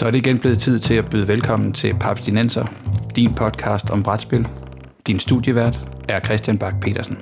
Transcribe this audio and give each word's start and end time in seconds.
Så 0.00 0.06
er 0.06 0.10
det 0.10 0.26
igen 0.26 0.40
blevet 0.40 0.58
tid 0.58 0.78
til 0.78 0.94
at 0.94 1.04
byde 1.10 1.28
velkommen 1.28 1.72
til 1.72 1.94
Papstinenser, 2.00 2.64
din 3.16 3.34
podcast 3.34 3.90
om 3.90 4.02
brætspil. 4.02 4.46
Din 5.06 5.18
studievært 5.18 5.76
er 6.08 6.20
Christian 6.20 6.58
Bak 6.58 6.74
petersen 6.82 7.16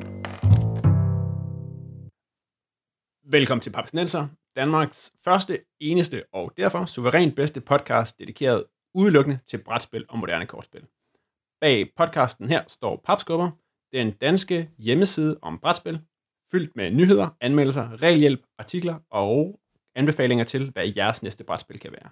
Velkommen 3.32 3.62
til 3.62 3.72
Papstinenser, 3.72 4.28
Danmarks 4.56 5.12
første, 5.24 5.58
eneste 5.80 6.24
og 6.32 6.52
derfor 6.56 6.84
suverænt 6.84 7.36
bedste 7.36 7.60
podcast 7.60 8.18
dedikeret 8.18 8.64
udelukkende 8.94 9.38
til 9.46 9.62
brætspil 9.64 10.04
og 10.08 10.18
moderne 10.18 10.46
kortspil. 10.46 10.86
Bag 11.60 11.92
podcasten 11.96 12.48
her 12.48 12.62
står 12.68 13.02
Papskubber, 13.04 13.50
den 13.92 14.10
danske 14.10 14.70
hjemmeside 14.78 15.38
om 15.42 15.58
brætspil, 15.58 16.00
fyldt 16.52 16.76
med 16.76 16.90
nyheder, 16.90 17.28
anmeldelser, 17.40 18.02
regelhjælp, 18.02 18.40
artikler 18.58 18.98
og 19.10 19.60
anbefalinger 19.94 20.44
til, 20.44 20.70
hvad 20.70 20.92
jeres 20.96 21.22
næste 21.22 21.44
brætspil 21.44 21.80
kan 21.80 21.92
være. 21.92 22.10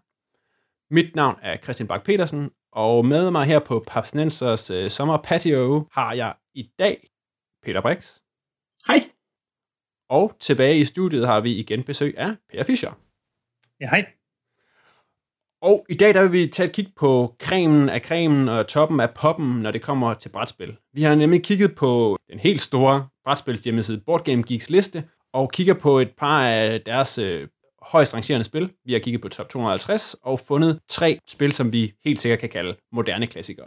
Mit 0.90 1.14
navn 1.14 1.36
er 1.42 1.56
Christian 1.56 1.88
Bak 1.88 2.04
petersen 2.04 2.50
og 2.72 3.06
med 3.06 3.30
mig 3.30 3.44
her 3.44 3.58
på 3.58 3.84
Papsnensers 3.86 4.70
uh, 4.70 4.88
sommerpatio 4.88 5.88
har 5.92 6.12
jeg 6.12 6.34
i 6.54 6.70
dag 6.78 7.08
Peter 7.62 7.80
Brix. 7.80 8.18
Hej. 8.86 9.10
Og 10.08 10.36
tilbage 10.40 10.78
i 10.78 10.84
studiet 10.84 11.26
har 11.26 11.40
vi 11.40 11.54
igen 11.54 11.82
besøg 11.82 12.18
af 12.18 12.36
Per 12.52 12.62
Fischer. 12.62 12.92
Ja, 13.80 13.88
hej. 13.88 14.06
Og 15.62 15.86
i 15.88 15.94
dag 15.94 16.14
der 16.14 16.22
vil 16.22 16.32
vi 16.32 16.46
tage 16.46 16.68
et 16.68 16.74
kig 16.74 16.92
på 16.96 17.34
cremen 17.42 17.88
af 17.88 18.00
cremen 18.00 18.48
og 18.48 18.66
toppen 18.66 19.00
af 19.00 19.14
poppen, 19.14 19.62
når 19.62 19.70
det 19.70 19.82
kommer 19.82 20.14
til 20.14 20.28
brætspil. 20.28 20.76
Vi 20.92 21.02
har 21.02 21.14
nemlig 21.14 21.44
kigget 21.44 21.74
på 21.76 22.18
den 22.30 22.38
helt 22.38 22.60
store 22.60 23.08
brætspils 23.24 23.60
hjemmeside 23.60 24.02
Board 24.06 24.24
Game 24.24 24.42
Geeks 24.42 24.70
liste, 24.70 25.08
og 25.32 25.50
kigger 25.52 25.74
på 25.74 25.98
et 25.98 26.12
par 26.18 26.46
af 26.46 26.80
deres 26.80 27.18
øh, 27.18 27.48
højst 27.92 28.14
rangerende 28.14 28.44
spil. 28.44 28.70
Vi 28.84 28.92
har 28.92 29.00
kigget 29.00 29.22
på 29.22 29.28
top 29.28 29.48
250 29.48 30.14
og 30.22 30.40
fundet 30.40 30.80
tre 30.88 31.18
spil, 31.28 31.52
som 31.52 31.72
vi 31.72 31.92
helt 32.04 32.20
sikkert 32.20 32.38
kan 32.38 32.48
kalde 32.48 32.76
moderne 32.92 33.26
klassikere. 33.26 33.66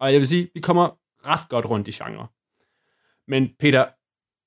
Og 0.00 0.12
jeg 0.12 0.18
vil 0.18 0.26
sige, 0.26 0.48
vi 0.54 0.60
kommer 0.60 0.98
ret 1.26 1.48
godt 1.48 1.70
rundt 1.70 1.88
i 1.88 1.90
genre. 1.90 2.26
Men 3.28 3.50
Peter, 3.58 3.84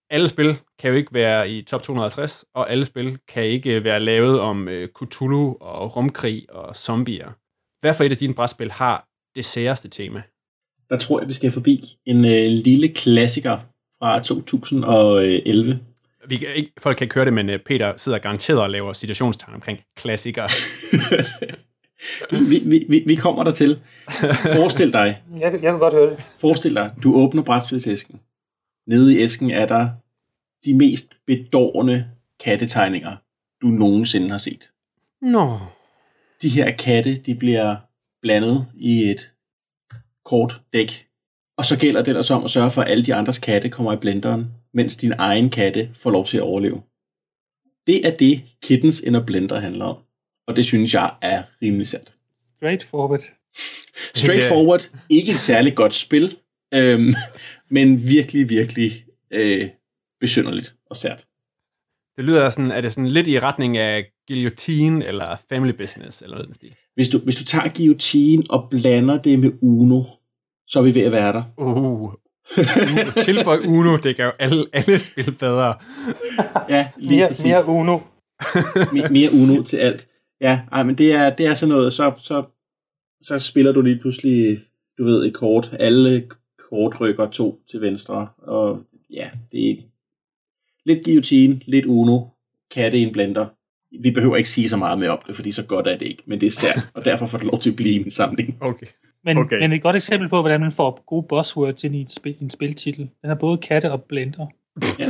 alle 0.09 0.27
spil 0.27 0.55
kan 0.79 0.91
jo 0.91 0.97
ikke 0.97 1.13
være 1.13 1.49
i 1.51 1.61
top 1.61 1.83
250, 1.83 2.45
og 2.53 2.71
alle 2.71 2.85
spil 2.85 3.17
kan 3.27 3.43
ikke 3.43 3.83
være 3.83 3.99
lavet 3.99 4.39
om 4.39 4.67
øh, 4.67 4.87
Cthulhu 4.97 5.57
og 5.61 5.95
rumkrig 5.95 6.45
og 6.49 6.75
zombier. 6.75 7.31
Hvad 7.81 7.93
for 7.93 8.03
et 8.03 8.11
af 8.11 8.17
dine 8.17 8.33
brætspil 8.33 8.71
har 8.71 9.07
det 9.35 9.45
særeste 9.45 9.89
tema? 9.89 10.23
Der 10.89 10.97
tror 10.97 11.19
jeg, 11.19 11.27
vi 11.27 11.33
skal 11.33 11.51
forbi 11.51 11.83
en 12.05 12.25
øh, 12.25 12.45
lille 12.45 12.89
klassiker 12.89 13.59
fra 13.99 14.23
2011, 14.23 15.79
vi 16.29 16.37
kan 16.37 16.47
ikke, 16.55 16.71
folk 16.77 16.97
kan 16.97 17.05
ikke 17.05 17.15
høre 17.15 17.25
det, 17.25 17.33
men 17.33 17.49
øh, 17.49 17.59
Peter 17.59 17.93
sidder 17.97 18.17
garanteret 18.17 18.61
og 18.61 18.69
laver 18.69 18.93
situationstegn 18.93 19.53
omkring 19.53 19.79
klassikere. 19.95 20.49
vi, 22.49 22.59
vi, 22.59 22.85
vi, 22.89 23.03
vi 23.07 23.15
kommer 23.15 23.43
der 23.43 23.51
til. 23.51 23.79
Forestil 24.55 24.93
dig. 24.93 25.21
Jeg, 25.39 25.51
jeg 25.51 25.61
kan 25.61 25.79
godt 25.79 25.93
høre 25.93 26.09
det. 26.09 26.23
Forestil 26.37 26.75
dig, 26.75 26.91
du 27.03 27.15
åbner 27.15 27.43
brætspilsæsken. 27.43 28.19
Nede 28.87 29.13
i 29.13 29.17
æsken 29.17 29.51
er 29.51 29.65
der 29.65 29.89
de 30.65 30.73
mest 30.73 31.07
bedårende 31.27 32.05
kattetegninger, 32.43 33.15
du 33.61 33.67
nogensinde 33.67 34.29
har 34.29 34.37
set. 34.37 34.71
Nå. 35.21 35.29
No. 35.29 35.57
De 36.41 36.49
her 36.49 36.71
katte, 36.71 37.15
de 37.15 37.35
bliver 37.35 37.75
blandet 38.21 38.67
i 38.75 39.11
et 39.11 39.31
kort 40.25 40.61
dæk. 40.73 41.07
Og 41.57 41.65
så 41.65 41.79
gælder 41.79 42.01
det 42.01 42.07
ellers 42.07 42.31
om 42.31 42.43
at 42.43 42.51
sørge 42.51 42.71
for, 42.71 42.81
at 42.81 42.91
alle 42.91 43.05
de 43.05 43.15
andres 43.15 43.39
katte 43.39 43.69
kommer 43.69 43.93
i 43.93 43.97
blenderen, 43.97 44.47
mens 44.73 44.95
din 44.95 45.13
egen 45.17 45.49
katte 45.49 45.89
får 45.95 46.11
lov 46.11 46.25
til 46.25 46.37
at 46.37 46.43
overleve. 46.43 46.81
Det 47.87 48.07
er 48.07 48.17
det, 48.17 48.41
Kittens 48.63 48.99
in 48.99 49.15
a 49.15 49.19
Blender 49.19 49.59
handler 49.59 49.85
om. 49.85 49.97
Og 50.47 50.55
det 50.55 50.65
synes 50.65 50.93
jeg 50.93 51.13
er 51.21 51.43
rimelig 51.61 51.87
sandt. 51.87 52.13
Straightforward. 52.57 53.21
Straightforward. 54.15 54.89
Ikke 55.09 55.31
et 55.31 55.39
særligt 55.39 55.75
godt 55.75 55.93
spil, 55.93 56.37
øhm, 56.73 57.13
men 57.69 58.07
virkelig, 58.07 58.49
virkelig 58.49 59.05
øh, 59.31 59.69
besynderligt 60.19 60.75
og 60.85 60.97
sært. 60.97 61.25
Det 62.17 62.25
lyder 62.25 62.49
sådan, 62.49 62.71
er 62.71 62.81
det 62.81 62.91
sådan 62.91 63.07
lidt 63.07 63.27
i 63.27 63.39
retning 63.39 63.77
af 63.77 64.05
guillotine 64.27 65.05
eller 65.05 65.35
family 65.49 65.71
business 65.71 66.21
eller 66.21 66.37
noget 66.37 66.55
stil? 66.55 66.75
Hvis 66.95 67.09
du, 67.09 67.17
hvis 67.17 67.35
du 67.35 67.43
tager 67.43 67.69
guillotine 67.77 68.43
og 68.49 68.67
blander 68.69 69.21
det 69.21 69.39
med 69.39 69.51
Uno, 69.61 70.03
så 70.67 70.79
er 70.79 70.83
vi 70.83 70.95
ved 70.95 71.01
at 71.01 71.11
være 71.11 71.33
der. 71.33 71.43
Uh, 71.57 72.13
Tilføj 73.25 73.57
Uno, 73.67 73.97
det 73.97 74.17
gør 74.17 74.25
jo 74.25 74.31
alle, 74.39 74.65
alle 74.73 74.99
spil 74.99 75.31
bedre. 75.31 75.73
ja, 76.69 76.87
lige 76.97 77.17
mere, 77.17 77.27
præcis. 77.27 77.45
mere 77.45 77.59
Uno. 77.69 77.99
mere, 78.93 79.09
mere 79.09 79.29
Uno 79.33 79.63
til 79.63 79.77
alt. 79.77 80.07
Ja, 80.41 80.59
ej, 80.71 80.83
men 80.83 80.97
det 80.97 81.11
er, 81.11 81.35
det 81.35 81.45
er 81.45 81.53
sådan 81.53 81.75
noget, 81.75 81.93
så, 81.93 82.13
så, 82.17 82.43
så 83.21 83.39
spiller 83.39 83.71
du 83.71 83.81
lige 83.81 83.99
pludselig, 83.99 84.59
du 84.97 85.05
ved, 85.05 85.25
et 85.25 85.33
kort. 85.33 85.75
Alle 85.79 86.29
kort 86.69 87.01
rykker 87.01 87.29
to 87.29 87.59
til 87.71 87.81
venstre, 87.81 88.27
og 88.37 88.81
ja, 89.09 89.29
det 89.51 89.71
er 89.71 89.75
lidt 90.85 91.03
guillotine, 91.05 91.61
lidt 91.65 91.85
Uno, 91.85 92.19
katte 92.71 92.97
i 92.97 93.01
en 93.01 93.13
blender. 93.13 93.45
Vi 94.01 94.11
behøver 94.11 94.37
ikke 94.37 94.49
sige 94.49 94.69
så 94.69 94.77
meget 94.77 94.99
mere 94.99 95.09
om 95.09 95.19
det, 95.27 95.35
fordi 95.35 95.51
så 95.51 95.65
godt 95.65 95.87
er 95.87 95.97
det 95.97 96.05
ikke, 96.07 96.23
men 96.27 96.41
det 96.41 96.47
er 96.47 96.51
sært, 96.51 96.89
og 96.95 97.05
derfor 97.05 97.27
får 97.27 97.37
det 97.37 97.47
lov 97.47 97.59
til 97.59 97.69
at 97.69 97.75
blive 97.75 97.93
i 97.93 97.99
min 97.99 98.11
samling. 98.11 98.57
Okay. 98.61 98.87
Men, 99.23 99.37
okay. 99.37 99.59
men 99.59 99.73
et 99.73 99.81
godt 99.81 99.95
eksempel 99.95 100.29
på, 100.29 100.41
hvordan 100.41 100.61
man 100.61 100.71
får 100.71 101.03
gode 101.05 101.25
buzzwords 101.29 101.83
ind 101.83 101.95
i 101.95 102.01
en, 102.01 102.09
spil, 102.09 102.35
en 102.41 102.49
spiltitel. 102.49 103.09
Den 103.21 103.29
har 103.29 103.35
både 103.35 103.57
katte 103.57 103.91
og 103.91 104.03
blender. 104.03 104.47
Ja. 104.99 105.05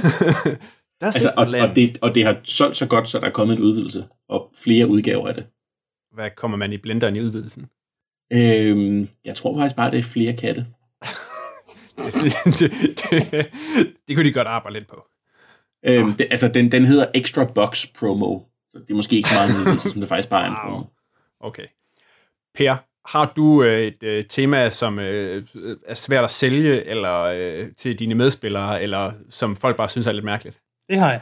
altså, 1.02 1.34
og, 1.38 1.46
og, 1.70 1.75
det, 1.75 1.97
og 2.02 2.16
det 2.16 2.25
har 2.25 2.40
solgt 2.44 2.78
så 2.78 2.88
godt, 2.88 3.09
så 3.09 3.19
der 3.19 3.25
er 3.25 3.31
kommet 3.31 3.58
en 3.58 3.64
udvidelse, 3.64 4.03
og 4.30 4.52
flere 4.64 4.88
udgaver 4.88 5.28
af 5.28 5.34
det. 5.34 5.46
Hvad 6.12 6.30
kommer 6.38 6.58
man 6.58 6.74
i 6.74 6.78
blenderen 6.78 7.16
i 7.16 7.22
udvidelsen? 7.22 7.69
Øhm, 8.31 9.09
jeg 9.25 9.36
tror 9.36 9.58
faktisk 9.58 9.75
bare, 9.75 9.92
det 9.92 10.00
er 10.00 10.03
flere 10.03 10.34
katte. 10.34 10.62
det, 11.98 12.14
det, 12.46 12.72
det, 13.12 13.52
det 14.08 14.16
kunne 14.16 14.25
de 14.25 14.34
godt 14.34 14.48
arbejde 14.48 14.80
lidt 14.80 14.88
på. 14.88 15.08
Øhm, 15.86 16.14
det, 16.14 16.28
altså, 16.31 16.48
den, 16.48 16.72
den 16.72 16.86
hedder 16.86 17.06
Extra 17.16 17.46
Box 17.46 17.86
Promo. 18.00 18.40
Så 18.74 18.80
det 18.80 18.92
er 18.92 18.96
måske 18.96 19.16
ikke 19.16 19.30
så 19.30 19.36
meget 19.36 19.50
en 19.50 19.62
udvidelse, 19.62 19.90
som 19.90 20.00
det 20.00 20.09
faktisk 20.09 20.30
bare 20.30 20.46
er 20.46 20.50
en 20.50 20.56
promo. 20.64 20.84
Okay. 21.40 21.66
Per, 22.56 22.75
har 23.12 23.34
du 23.36 23.64
øh, 23.64 23.81
et 23.81 24.03
øh, 24.03 24.25
tema, 24.25 24.70
som 24.70 25.00
øh, 25.00 25.44
er 25.88 25.94
svært 25.94 26.24
at 26.24 26.30
sælge 26.30 26.86
eller 26.86 27.24
øh, 27.24 27.68
til 27.78 28.00
dine 28.00 28.16
medspillere, 28.16 28.84
eller 28.84 29.12
som 29.30 29.56
folk 29.56 29.78
bare 29.78 29.90
synes 29.90 30.08
er 30.08 30.12
lidt 30.12 30.25
mærkeligt? 30.25 30.59
Det 30.90 31.00
har 31.00 31.12
jeg. 31.12 31.22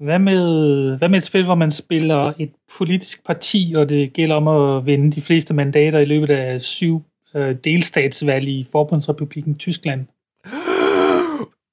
Hvad 0.00 0.18
med, 0.18 0.98
hvad 0.98 1.08
med 1.08 1.18
et 1.18 1.24
spil, 1.24 1.44
hvor 1.44 1.54
man 1.54 1.70
spiller 1.70 2.32
et 2.38 2.52
politisk 2.78 3.26
parti, 3.26 3.74
og 3.76 3.88
det 3.88 4.12
gælder 4.12 4.36
om 4.36 4.48
at 4.48 4.86
vinde 4.86 5.12
de 5.12 5.20
fleste 5.20 5.54
mandater 5.54 5.98
i 5.98 6.04
løbet 6.04 6.30
af 6.30 6.62
syv 6.62 7.02
øh, 7.34 7.56
delstatsvalg 7.64 8.48
i 8.48 8.66
Forbundsrepubliken 8.72 9.58
Tyskland? 9.58 10.06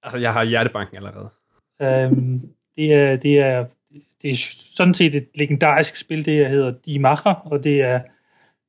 altså, 0.04 0.18
jeg 0.18 0.34
har 0.34 0.44
hjertebanken 0.44 0.98
allerede. 0.98 1.30
Øhm, 1.82 2.42
det, 2.78 2.94
er, 2.94 3.16
det, 3.16 3.40
er, 3.40 3.66
det 4.22 4.30
er 4.30 4.36
sådan 4.76 4.94
set 4.94 5.16
et 5.16 5.28
legendarisk 5.36 5.96
spil, 5.96 6.26
det 6.26 6.50
hedder 6.50 6.74
Die 6.86 7.00
Macher, 7.00 7.34
og 7.34 7.64
det 7.64 7.82
er 7.82 8.00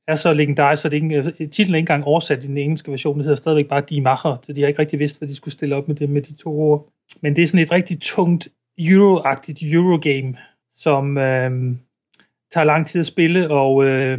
er 0.08 0.16
så 0.16 0.32
legendarisk, 0.32 0.82
så 0.82 0.88
det 0.88 0.96
ikke, 1.02 1.16
altså, 1.16 1.32
titlen 1.52 1.74
er 1.74 1.78
ikke 1.78 1.82
engang 1.82 2.04
oversat 2.04 2.44
i 2.44 2.46
den 2.46 2.58
engelske 2.58 2.90
version. 2.90 3.16
Det 3.16 3.24
hedder 3.24 3.36
stadigvæk 3.36 3.68
bare 3.68 3.82
Die 3.88 4.00
Macher, 4.00 4.36
så 4.42 4.52
de 4.52 4.60
har 4.60 4.68
ikke 4.68 4.80
rigtig 4.80 4.98
vidst, 4.98 5.18
hvad 5.18 5.28
de 5.28 5.34
skulle 5.34 5.52
stille 5.52 5.76
op 5.76 5.88
med 5.88 5.96
det 5.96 6.10
med 6.10 6.22
de 6.22 6.34
to 6.34 6.60
ord. 6.60 6.88
Men 7.22 7.36
det 7.36 7.42
er 7.42 7.46
sådan 7.46 7.64
et 7.64 7.72
rigtig 7.72 8.00
tungt 8.00 8.48
Euro-agtigt 8.78 9.74
Eurogame, 9.74 10.36
som 10.74 11.18
øh, 11.18 11.50
tager 12.52 12.64
lang 12.64 12.86
tid 12.86 13.00
at 13.00 13.06
spille, 13.06 13.50
og 13.50 13.84
øh, 13.84 14.18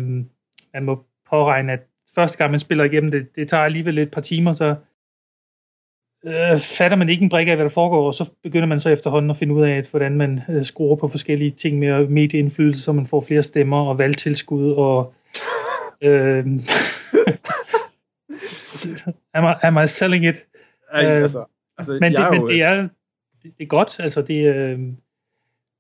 man 0.74 0.84
må 0.84 1.04
påregne, 1.30 1.72
at 1.72 1.80
første 2.16 2.38
gang 2.38 2.52
man 2.52 2.60
spiller 2.60 2.84
igennem 2.84 3.12
det, 3.12 3.36
det 3.36 3.50
tager 3.50 3.64
alligevel 3.64 3.98
et 3.98 4.12
par 4.12 4.22
timer, 4.22 4.54
så 4.54 4.76
øh, 6.26 6.60
fatter 6.60 6.98
man 6.98 7.10
ikke 7.10 7.24
en 7.24 7.30
brik 7.30 7.48
af, 7.48 7.56
hvad 7.56 7.66
der 7.66 7.70
foregår, 7.70 8.08
og 8.08 8.14
så 8.14 8.32
begynder 8.44 8.68
man 8.68 8.80
så 8.80 8.90
efterhånden 8.90 9.30
at 9.30 9.38
finde 9.38 9.54
ud 9.54 9.62
af, 9.62 9.84
hvordan 9.92 10.18
man 10.18 10.42
øh, 10.50 10.64
skruer 10.64 10.96
på 10.96 11.08
forskellige 11.08 11.52
ting 11.52 11.80
med 11.80 12.08
medieindflydelse, 12.08 12.82
så 12.82 12.92
man 12.92 13.08
får 13.08 13.22
flere 13.22 13.44
stemmer 13.44 13.78
og 13.78 13.98
valgtilskud 13.98 14.72
og 14.72 15.14
Øh, 16.02 16.46
am, 19.34 19.44
I, 19.44 19.54
am 19.64 19.84
I 19.84 19.88
selling 19.88 20.26
it? 20.26 20.46
Ej, 20.92 21.06
øh, 21.06 21.22
altså, 21.22 21.46
altså, 21.78 21.98
men, 22.02 22.14
det, 22.14 22.20
jo, 22.20 22.32
men 22.32 22.48
det 22.48 22.62
er, 22.62 22.76
det, 23.44 23.54
det 23.58 23.64
er 23.64 23.68
godt. 23.68 24.00
Altså, 24.00 24.22
det, 24.22 24.56
øh, 24.56 24.80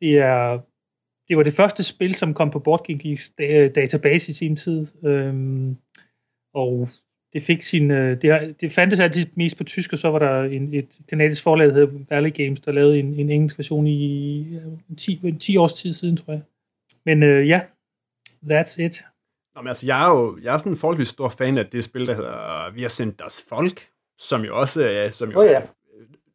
det 0.02 0.19
er 0.19 0.60
det 1.28 1.38
var 1.38 1.44
det 1.44 1.54
første 1.54 1.84
spil, 1.84 2.16
som 2.16 2.34
kom 2.34 2.52
på 2.52 2.60
Board 2.60 2.88
Geeks 2.88 3.31
database 3.75 4.30
i 4.30 4.34
sin 4.34 4.56
tid. 4.56 4.88
Øhm, 5.04 5.78
og 6.54 6.90
det 7.34 7.44
fik 7.44 7.62
sin... 7.62 7.92
Øh, 7.92 8.22
det, 8.22 8.62
det 8.62 8.72
fandtes 8.72 9.00
altid 9.00 9.25
mest 9.36 9.58
på 9.58 9.63
tysk, 9.63 9.94
og 9.94 10.00
så 10.00 10.10
var 10.10 10.20
der 10.20 10.44
en, 10.44 10.74
et 10.74 11.00
kanadisk 11.08 11.44
forlag, 11.44 11.68
der 11.68 11.74
hed 11.74 12.06
Valley 12.10 12.34
Games, 12.34 12.60
der 12.60 12.72
lavede 12.72 13.00
en, 13.00 13.16
en 13.20 13.30
engelsk 13.30 13.58
version 13.60 13.88
i 13.88 14.60
10, 14.98 15.38
10 15.40 15.58
års 15.58 15.74
tid 15.74 15.94
siden, 15.94 16.18
tror 16.18 16.34
jeg. 16.34 16.42
Men 17.06 17.24
øh, 17.24 17.48
ja, 17.48 17.62
that's 18.44 18.81
it. 18.81 19.06
Nå, 19.57 19.62
men 19.62 19.68
altså, 19.68 19.86
jeg 19.86 20.06
er 20.06 20.09
jo 20.09 20.38
jeg 20.42 20.54
er 20.54 20.57
sådan 20.57 20.71
en 20.71 20.77
forholdsvis 20.77 21.07
stor 21.07 21.30
fan 21.30 21.57
af 21.57 21.65
det 21.65 21.83
spil, 21.83 22.07
der 22.07 22.13
hedder 22.15 22.71
Vi 22.71 22.81
har 22.81 22.89
sendt 22.89 23.19
deres 23.19 23.45
folk, 23.50 23.89
som 24.18 24.45
jo 24.45 24.59
også 24.59 24.89
er, 24.89 25.09
som 25.09 25.31
jo 25.31 25.39
oh, 25.39 25.45
ja. 25.45 25.51
er 25.51 25.68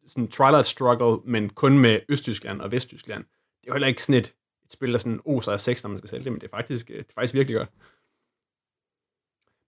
sådan 0.07 0.29
Twilight 0.29 0.67
Struggle, 0.67 1.31
men 1.33 1.51
kun 1.51 1.79
med 1.79 2.01
Østtyskland 2.09 2.61
og 2.61 2.71
Vesttyskland. 2.73 3.25
Det 3.25 3.67
er 3.67 3.69
jo 3.69 3.73
heller 3.73 3.89
ikke 3.89 4.03
sådan 4.03 4.21
et, 4.21 4.27
et 4.65 4.73
spil, 4.73 4.93
der 4.93 4.99
sådan 4.99 5.21
oser 5.25 5.53
af 5.53 5.61
sex, 5.61 5.83
når 5.83 5.91
man 5.91 5.99
skal 5.99 6.09
sælge 6.09 6.25
det, 6.25 6.33
men 6.33 6.41
det 6.41 6.47
er 6.47 6.57
faktisk, 6.57 6.89
det 6.89 6.99
er 6.99 7.03
faktisk 7.15 7.35
virkelig 7.35 7.57
godt. 7.57 7.69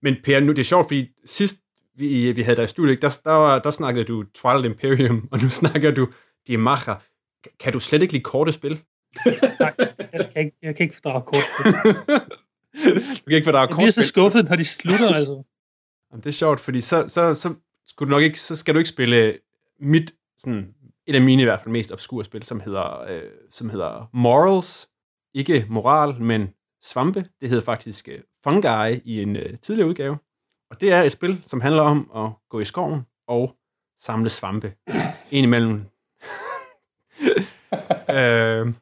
Men 0.01 0.15
Per, 0.23 0.39
nu 0.39 0.51
det 0.51 0.59
er 0.59 0.63
sjovt, 0.63 0.85
fordi 0.85 1.11
sidst 1.25 1.57
vi, 1.95 2.31
vi 2.31 2.41
havde 2.41 2.57
dig 2.57 2.63
i 2.63 2.67
studiet, 2.67 3.01
der, 3.01 3.19
der, 3.23 3.31
var, 3.31 3.59
der 3.59 3.69
snakkede 3.69 4.05
du 4.05 4.23
Twilight 4.23 4.65
Imperium, 4.65 5.27
og 5.31 5.39
nu 5.39 5.49
snakker 5.49 5.91
du 5.91 6.07
Die 6.47 6.57
Macher. 6.57 6.95
Kan 7.59 7.73
du 7.73 7.79
slet 7.79 8.01
ikke 8.01 8.13
lide 8.13 8.23
korte 8.23 8.51
spil? 8.51 8.81
Nej, 9.59 9.73
jeg 10.13 10.29
kan 10.33 10.45
ikke, 10.45 10.57
jeg 10.61 10.75
kan 10.75 10.83
ikke 10.83 10.95
fordrage 10.95 11.21
kortspil. 11.21 11.95
du 12.83 13.23
kan 13.27 13.35
ikke 13.35 13.45
fordrage 13.45 13.67
Jeg 13.69 13.75
bliver 13.75 13.91
så 13.91 14.03
skuffet, 14.03 14.49
når 14.49 14.55
de 14.55 14.65
slutter, 14.65 15.09
altså. 15.09 15.43
Jamen, 16.11 16.23
det 16.23 16.25
er 16.25 16.33
sjovt, 16.33 16.59
fordi 16.59 16.81
så, 16.81 17.07
så, 17.07 17.33
så, 17.33 17.55
skulle 17.87 18.09
du 18.09 18.15
nok 18.15 18.23
ikke, 18.23 18.39
så 18.39 18.55
skal 18.55 18.73
du 18.73 18.79
ikke 18.79 18.89
spille 18.89 19.37
mit, 19.79 20.13
sådan, 20.37 20.73
et 21.07 21.15
af 21.15 21.21
mine 21.21 21.41
i 21.41 21.45
hvert 21.45 21.59
fald 21.59 21.71
mest 21.71 21.91
obskure 21.91 22.25
spil, 22.25 22.43
som 22.43 22.59
hedder, 22.59 23.01
øh, 23.01 23.21
som 23.49 23.69
hedder 23.69 24.09
Morals. 24.13 24.89
Ikke 25.33 25.65
moral, 25.69 26.21
men 26.21 26.49
svampe. 26.83 27.25
Det 27.41 27.49
hedder 27.49 27.63
faktisk 27.63 28.07
øh, 28.09 28.19
Fungi 28.43 29.01
i 29.05 29.21
en 29.21 29.35
øh, 29.35 29.57
tidligere 29.59 29.89
udgave. 29.89 30.17
Og 30.71 30.81
det 30.81 30.91
er 30.91 31.03
et 31.03 31.11
spil, 31.11 31.41
som 31.45 31.61
handler 31.61 31.81
om 31.81 32.11
at 32.15 32.29
gå 32.49 32.59
i 32.59 32.65
skoven 32.65 33.01
og 33.27 33.55
samle 33.99 34.29
svampe. 34.29 34.73
Indimellem... 35.31 35.85
øh, 38.17 38.73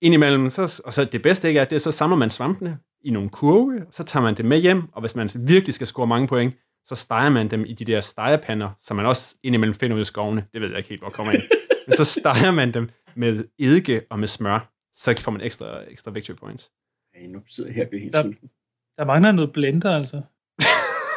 indimellem, 0.00 0.50
så, 0.50 0.82
og 0.84 0.92
så 0.92 1.04
det 1.04 1.22
bedste 1.22 1.48
ikke 1.48 1.60
er, 1.60 1.64
det 1.64 1.76
er, 1.76 1.80
så 1.80 1.92
samler 1.92 2.16
man 2.16 2.30
svampene 2.30 2.78
i 3.04 3.10
nogle 3.10 3.28
kurve, 3.28 3.86
så 3.90 4.04
tager 4.04 4.22
man 4.22 4.34
det 4.34 4.44
med 4.44 4.58
hjem, 4.60 4.82
og 4.92 5.00
hvis 5.00 5.16
man 5.16 5.28
virkelig 5.46 5.74
skal 5.74 5.86
score 5.86 6.06
mange 6.06 6.28
point, 6.28 6.54
så 6.84 6.94
steger 6.94 7.28
man 7.30 7.48
dem 7.50 7.64
i 7.66 7.72
de 7.74 7.84
der 7.84 8.00
stegepander, 8.00 8.70
som 8.80 8.96
man 8.96 9.06
også 9.06 9.36
indimellem 9.42 9.74
finder 9.74 9.94
ud 9.96 10.00
af 10.00 10.06
skovene. 10.06 10.44
Det 10.52 10.60
ved 10.60 10.68
jeg 10.68 10.78
ikke 10.78 10.88
helt, 10.88 11.00
hvor 11.02 11.10
kommer 11.10 11.32
ind. 11.32 11.42
Men 11.86 11.96
så 11.96 12.04
steger 12.04 12.50
man 12.50 12.74
dem 12.74 12.88
med 13.14 13.44
eddike 13.58 14.02
og 14.10 14.18
med 14.18 14.28
smør, 14.28 14.72
så 14.94 15.16
får 15.20 15.32
man 15.32 15.40
ekstra, 15.40 15.80
ekstra 15.90 16.10
victory 16.10 16.36
points. 16.36 16.70
Hey, 17.14 17.26
nu 17.28 17.38
sidder 17.48 17.70
jeg 17.70 17.76
her 17.76 17.86
bliver 17.88 18.00
helt 18.02 18.12
Der- 18.14 18.22
sulten. 18.22 18.48
Der 18.98 19.04
mangler 19.04 19.32
noget 19.32 19.52
blender, 19.52 19.90
altså. 19.90 20.22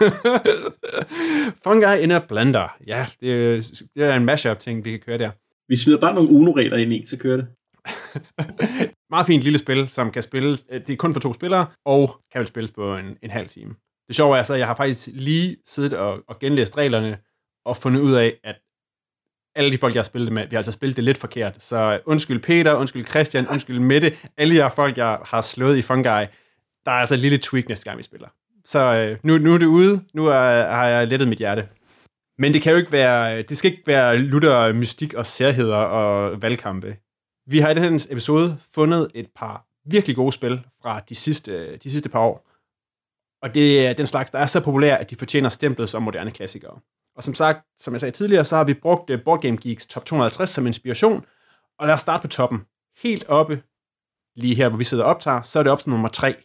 Fungi 1.63 2.03
in 2.03 2.11
a 2.11 2.19
blender. 2.19 2.77
Ja, 2.87 3.05
det, 3.21 3.31
er- 3.57 3.85
det 3.95 4.03
er 4.03 4.15
en 4.15 4.25
mashup 4.25 4.59
ting, 4.59 4.85
vi 4.85 4.91
kan 4.91 4.99
køre 4.99 5.17
der. 5.17 5.31
Vi 5.69 5.77
smider 5.77 5.99
bare 5.99 6.13
nogle 6.15 6.29
Uno-regler 6.29 6.77
ind 6.77 6.93
i, 6.93 7.05
så 7.05 7.17
kører 7.17 7.37
det. 7.37 7.47
Meget 9.09 9.27
fint 9.27 9.43
lille 9.43 9.59
spil, 9.59 9.89
som 9.89 10.11
kan 10.11 10.23
spilles, 10.23 10.65
øh, 10.71 10.81
det 10.81 10.89
er 10.89 10.97
kun 10.97 11.13
for 11.13 11.19
to 11.19 11.33
spillere, 11.33 11.67
og 11.85 12.21
kan 12.31 12.39
vel 12.39 12.47
spilles 12.47 12.71
på 12.71 12.95
en, 12.95 13.17
en 13.23 13.29
halv 13.29 13.47
time. 13.47 13.75
Det 14.07 14.15
sjove 14.15 14.37
er 14.37 14.43
så, 14.43 14.53
at 14.53 14.59
jeg 14.59 14.67
har 14.67 14.75
faktisk 14.75 15.09
lige 15.13 15.57
siddet 15.65 15.93
og, 15.93 16.19
og 16.27 16.39
genlæst 16.39 16.77
reglerne, 16.77 17.17
og 17.65 17.77
fundet 17.77 18.01
ud 18.01 18.13
af, 18.13 18.33
at 18.43 18.55
alle 19.55 19.71
de 19.71 19.77
folk, 19.77 19.95
jeg 19.95 19.99
har 19.99 20.05
spillet 20.05 20.27
det 20.27 20.33
med, 20.33 20.43
vi 20.43 20.55
har 20.55 20.57
altså 20.57 20.71
spillet 20.71 20.95
det 20.95 21.03
lidt 21.03 21.17
forkert. 21.17 21.63
Så 21.63 21.99
undskyld 22.05 22.41
Peter, 22.41 22.73
undskyld 22.73 23.05
Christian, 23.05 23.47
undskyld 23.47 23.79
Mette, 23.79 24.17
alle 24.37 24.55
jer 24.55 24.69
folk, 24.69 24.97
jeg 24.97 25.19
har 25.25 25.41
slået 25.41 25.77
i 25.77 25.81
Fungi, 25.81 26.25
der 26.85 26.91
er 26.91 26.99
altså 26.99 27.15
et 27.15 27.21
lille 27.21 27.37
tweak 27.37 27.69
næste 27.69 27.85
gang, 27.85 27.97
vi 27.97 28.03
spiller. 28.03 28.27
Så 28.65 28.93
øh, 28.93 29.17
nu, 29.23 29.37
nu 29.37 29.53
er 29.53 29.57
det 29.57 29.65
ude, 29.65 30.03
nu 30.13 30.25
er, 30.25 30.69
har 30.69 30.87
jeg 30.87 31.07
lettet 31.07 31.27
mit 31.27 31.37
hjerte. 31.37 31.67
Men 32.37 32.53
det 32.53 32.61
kan 32.61 32.71
jo 32.71 32.77
ikke 32.77 32.91
være, 32.91 33.41
det 33.41 33.57
skal 33.57 33.71
ikke 33.71 33.83
være 33.87 34.17
lutter 34.17 34.73
mystik 34.73 35.13
og 35.13 35.25
særheder 35.25 35.75
og 35.75 36.41
valgkampe. 36.41 36.95
Vi 37.49 37.59
har 37.59 37.69
i 37.69 37.73
den 37.73 37.83
her 37.83 38.07
episode 38.11 38.57
fundet 38.71 39.11
et 39.13 39.29
par 39.35 39.67
virkelig 39.85 40.15
gode 40.15 40.31
spil 40.31 40.65
fra 40.81 40.99
de 40.99 41.15
sidste, 41.15 41.77
de 41.77 41.91
sidste 41.91 42.09
par 42.09 42.19
år. 42.19 42.49
Og 43.41 43.55
det 43.55 43.87
er 43.87 43.93
den 43.93 44.07
slags, 44.07 44.31
der 44.31 44.39
er 44.39 44.45
så 44.45 44.63
populære, 44.63 44.99
at 44.99 45.09
de 45.09 45.15
fortjener 45.15 45.49
stemplet 45.49 45.89
som 45.89 46.03
moderne 46.03 46.31
klassikere. 46.31 46.79
Og 47.15 47.23
som 47.23 47.33
sagt, 47.33 47.59
som 47.77 47.93
jeg 47.93 47.99
sagde 47.99 48.11
tidligere, 48.11 48.45
så 48.45 48.55
har 48.55 48.63
vi 48.63 48.73
brugt 48.73 49.09
eh, 49.09 49.23
Board 49.23 49.41
Game 49.41 49.57
Geeks 49.57 49.87
top 49.87 50.05
250 50.05 50.49
som 50.49 50.67
inspiration. 50.67 51.25
Og 51.79 51.87
lad 51.87 51.93
os 51.93 52.01
starte 52.01 52.21
på 52.21 52.27
toppen. 52.27 52.59
Helt 53.03 53.25
oppe, 53.27 53.63
lige 54.35 54.55
her, 54.55 54.69
hvor 54.69 54.77
vi 54.77 54.83
sidder 54.83 55.03
og 55.03 55.09
optager, 55.09 55.41
så 55.41 55.59
er 55.59 55.63
det 55.63 55.71
op 55.71 55.79
til 55.79 55.89
nummer 55.89 56.07
3. 56.07 56.35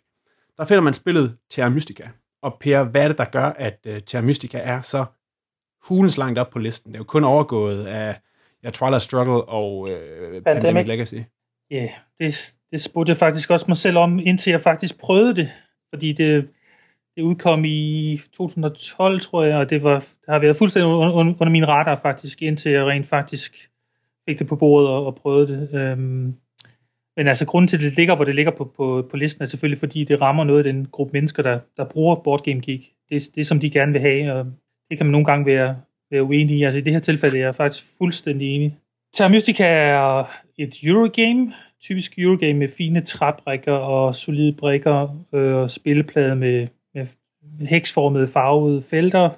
Der 0.57 0.65
finder 0.65 0.81
man 0.81 0.95
spillet 0.95 1.39
Terra 1.51 1.69
Mystica. 1.69 2.09
Og 2.43 2.57
Per, 2.61 2.85
hvad 2.85 3.03
er 3.03 3.09
det, 3.09 3.19
der 3.19 3.25
gør, 3.25 3.47
at 3.47 3.79
eh, 3.85 4.03
Terra 4.03 4.23
Mystica 4.23 4.59
er 4.59 4.83
så 4.83 5.05
hulens 5.83 6.19
langt 6.19 6.39
op 6.39 6.51
på 6.51 6.59
listen? 6.59 6.93
Det 6.93 6.97
er 6.97 7.01
jo 7.01 7.05
kun 7.05 7.25
overgået 7.25 7.87
af 7.87 8.21
ja, 8.65 8.71
Twilight 8.71 9.03
Struggle 9.03 9.45
og 9.45 9.81
uh, 9.81 9.89
Pandemic. 9.89 10.45
Pandemic 10.45 10.87
Legacy. 10.87 11.15
Ja, 11.71 11.77
yeah, 11.77 11.91
det, 12.19 12.55
det 12.71 12.81
spurgte 12.81 13.11
jeg 13.11 13.17
faktisk 13.17 13.51
også 13.51 13.65
mig 13.69 13.77
selv 13.77 13.99
om, 13.99 14.19
indtil 14.19 14.51
jeg 14.51 14.61
faktisk 14.61 14.99
prøvede 14.99 15.37
det. 15.37 15.51
Fordi 15.95 16.13
det, 16.13 16.49
det 17.17 17.23
udkom 17.23 17.65
i 17.65 18.21
2012, 18.33 19.21
tror 19.21 19.45
jeg, 19.45 19.57
og 19.57 19.71
det, 19.71 19.83
var, 19.83 19.99
det 19.99 20.29
har 20.29 20.39
været 20.39 20.57
fuldstændig 20.57 20.93
under, 20.93 21.13
under, 21.13 21.35
under 21.41 21.51
min 21.51 21.69
radar 21.69 21.97
faktisk, 22.03 22.43
indtil 22.43 22.73
jeg 22.73 22.85
rent 22.85 23.07
faktisk 23.07 23.71
fik 24.29 24.39
det 24.39 24.47
på 24.47 24.57
bordet 24.57 24.89
og, 24.89 25.07
og 25.07 25.15
prøvede 25.15 25.47
det. 25.53 25.75
Øhm, 25.81 26.35
men 27.17 27.29
altså, 27.29 27.47
grunden 27.47 27.69
til, 27.69 27.77
at 27.77 27.83
det 27.83 27.97
ligger, 27.97 28.17
hvor 28.17 28.25
det 28.25 28.35
ligger 28.35 28.53
på, 28.53 28.65
på, 28.77 29.07
på 29.11 29.17
listen, 29.17 29.43
er 29.43 29.47
selvfølgelig, 29.47 29.79
fordi 29.79 30.05
det 30.05 30.21
rammer 30.21 30.45
noget 30.45 30.59
af 30.59 30.73
den 30.73 30.87
gruppe 30.87 31.13
mennesker, 31.13 31.43
der, 31.43 31.59
der 31.77 31.85
bruger 31.85 32.15
Board 32.15 32.45
Game 32.45 32.61
Geek. 32.61 32.93
Det, 33.11 33.23
det, 33.35 33.47
som 33.47 33.61
de 33.61 33.71
gerne 33.71 33.93
vil 33.93 34.01
have, 34.01 34.33
og 34.33 34.47
det 34.91 34.99
kan 34.99 35.07
man 35.07 35.13
nogle 35.13 35.25
gange 35.25 35.47
være, 35.47 35.77
være 36.13 36.23
uenig 36.23 36.57
i. 36.57 36.63
Altså, 36.63 36.79
i 36.79 36.83
det 36.83 36.93
her 36.93 37.01
tilfælde 37.01 37.39
er 37.39 37.45
jeg 37.45 37.55
faktisk 37.55 37.85
fuldstændig 37.99 38.55
enig. 38.55 38.79
Terra 39.15 39.29
Mystica 39.29 39.65
er 39.65 40.25
et 40.59 40.79
Eurogame, 40.83 41.53
typisk 41.81 42.19
Eurogame 42.19 42.59
med 42.59 42.69
fine 42.69 43.01
træbrikker 43.01 43.73
og 43.73 44.15
solide 44.15 44.53
brikker 44.53 45.25
øh, 45.35 45.55
og 45.55 45.71
spilleplade 45.71 46.37
med, 46.37 46.67
med, 46.95 47.07
med 47.59 47.67
heksformede 47.67 48.27
farvede 48.27 48.83
felter. 48.83 49.31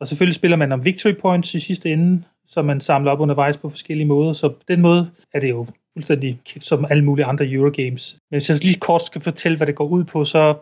Og 0.00 0.06
selvfølgelig 0.06 0.34
spiller 0.34 0.56
man 0.56 0.72
om 0.72 0.84
victory 0.84 1.14
points 1.20 1.54
i 1.54 1.60
sidste 1.60 1.92
ende, 1.92 2.22
som 2.46 2.64
man 2.64 2.80
samler 2.80 3.10
op 3.10 3.20
undervejs 3.20 3.56
på 3.56 3.68
forskellige 3.68 4.06
måder. 4.06 4.32
Så 4.32 4.48
på 4.48 4.62
den 4.68 4.80
måde 4.80 5.10
er 5.34 5.40
det 5.40 5.50
jo 5.50 5.66
fuldstændig 5.92 6.40
som 6.60 6.86
alle 6.90 7.04
mulige 7.04 7.26
andre 7.26 7.46
Eurogames. 7.46 8.18
Men 8.30 8.38
hvis 8.38 8.50
jeg 8.50 8.64
lige 8.64 8.80
kort 8.80 9.06
skal 9.06 9.20
fortælle, 9.20 9.56
hvad 9.56 9.66
det 9.66 9.74
går 9.74 9.86
ud 9.86 10.04
på, 10.04 10.24
så 10.24 10.54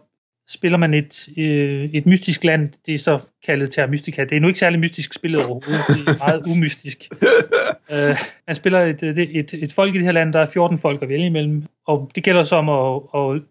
spiller 0.51 0.79
man 0.79 0.95
et, 0.95 1.29
øh, 1.37 1.91
et 1.93 2.07
mystisk 2.07 2.45
land, 2.45 2.69
det 2.87 2.95
er 2.95 2.99
så 2.99 3.19
kaldet 3.47 3.71
Terra 3.71 3.87
Mystica. 3.87 4.25
Det 4.25 4.37
er 4.37 4.41
nu 4.41 4.49
ikke 4.49 4.59
særlig 4.59 4.81
mystisk 4.81 5.15
spillet 5.15 5.47
overhovedet, 5.47 5.85
det 5.89 6.09
er 6.09 6.27
meget 6.27 6.43
umystisk. 6.47 7.09
øh, 7.93 8.17
man 8.47 8.55
spiller 8.55 8.81
et, 8.81 9.03
et, 9.03 9.39
et, 9.39 9.55
et 9.55 9.73
folk 9.73 9.95
i 9.95 9.99
det 9.99 10.07
her 10.07 10.13
land, 10.13 10.33
der 10.33 10.41
er 10.41 10.47
14 10.47 10.79
folk 10.79 11.03
at 11.03 11.09
vælge 11.09 11.27
imellem, 11.27 11.65
og 11.87 12.11
det 12.15 12.25
gælder 12.25 12.43
så 12.43 12.57
om 12.57 12.69
at, 12.69 13.03
at 13.15 13.43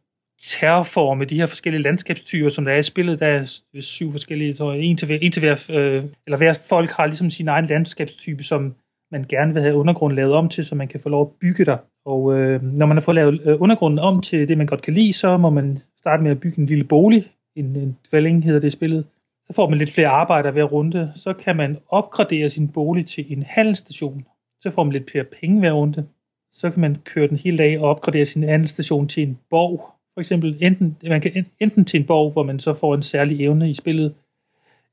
terraforme 0.41 1.25
de 1.25 1.35
her 1.35 1.45
forskellige 1.45 1.81
landskabstyper, 1.81 2.49
som 2.49 2.65
der 2.65 2.71
er 2.71 2.77
i 2.77 2.83
spillet. 2.83 3.19
Der 3.19 3.27
er 3.27 3.59
syv 3.79 4.11
forskellige, 4.11 4.53
tror 4.53 4.73
jeg, 4.73 4.81
en 4.83 4.97
til 4.97 5.05
hver, 5.05 5.17
en 5.21 5.31
til 5.31 5.39
hver 5.39 5.65
øh, 5.69 6.03
eller 6.25 6.37
hver 6.37 6.53
folk 6.69 6.89
har 6.89 7.05
ligesom 7.05 7.29
sin 7.29 7.47
egen 7.47 7.65
landskabstype, 7.65 8.43
som 8.43 8.75
man 9.11 9.25
gerne 9.29 9.53
vil 9.53 9.61
have 9.61 9.75
undergrunden 9.75 10.15
lavet 10.15 10.33
om 10.33 10.49
til, 10.49 10.65
så 10.65 10.75
man 10.75 10.87
kan 10.87 10.99
få 10.99 11.09
lov 11.09 11.21
at 11.21 11.39
bygge 11.41 11.65
der. 11.65 11.77
Og 12.05 12.39
øh, 12.39 12.61
når 12.61 12.85
man 12.85 12.97
har 12.97 13.01
fået 13.01 13.15
lavet 13.15 13.41
øh, 13.45 13.61
undergrunden 13.61 13.99
om 13.99 14.21
til 14.21 14.47
det, 14.47 14.57
man 14.57 14.67
godt 14.67 14.81
kan 14.81 14.93
lide, 14.93 15.13
så 15.13 15.37
må 15.37 15.49
man 15.49 15.79
starte 15.99 16.23
med 16.23 16.31
at 16.31 16.39
bygge 16.39 16.59
en 16.59 16.65
lille 16.65 16.83
bolig. 16.83 17.31
En, 17.55 17.75
en 17.75 17.97
dvælling 18.09 18.43
hedder 18.43 18.59
det 18.59 18.71
spillet. 18.71 19.05
Så 19.45 19.53
får 19.53 19.69
man 19.69 19.77
lidt 19.77 19.91
flere 19.91 20.07
arbejder 20.07 20.51
hver 20.51 20.63
runde. 20.63 21.11
Så 21.15 21.33
kan 21.33 21.55
man 21.55 21.77
opgradere 21.89 22.49
sin 22.49 22.67
bolig 22.67 23.07
til 23.07 23.25
en 23.33 23.43
handelsstation. 23.43 24.25
Så 24.59 24.71
får 24.71 24.83
man 24.83 24.93
lidt 24.93 25.11
flere 25.11 25.23
penge 25.23 25.59
hver 25.59 25.71
runde. 25.71 26.07
Så 26.51 26.69
kan 26.69 26.81
man 26.81 26.95
køre 26.95 27.27
den 27.27 27.37
hele 27.37 27.57
dag 27.57 27.79
og 27.79 27.89
opgradere 27.89 28.25
sin 28.25 28.43
handelsstation 28.43 29.07
til 29.07 29.23
en 29.23 29.37
borg. 29.49 29.99
For 30.13 30.21
eksempel 30.21 30.57
enten, 30.61 30.97
man 31.03 31.21
kan 31.21 31.45
enten 31.59 31.85
til 31.85 31.99
en 31.99 32.05
borg, 32.05 32.31
hvor 32.31 32.43
man 32.43 32.59
så 32.59 32.73
får 32.73 32.95
en 32.95 33.03
særlig 33.03 33.41
evne 33.41 33.69
i 33.69 33.73
spillet, 33.73 34.13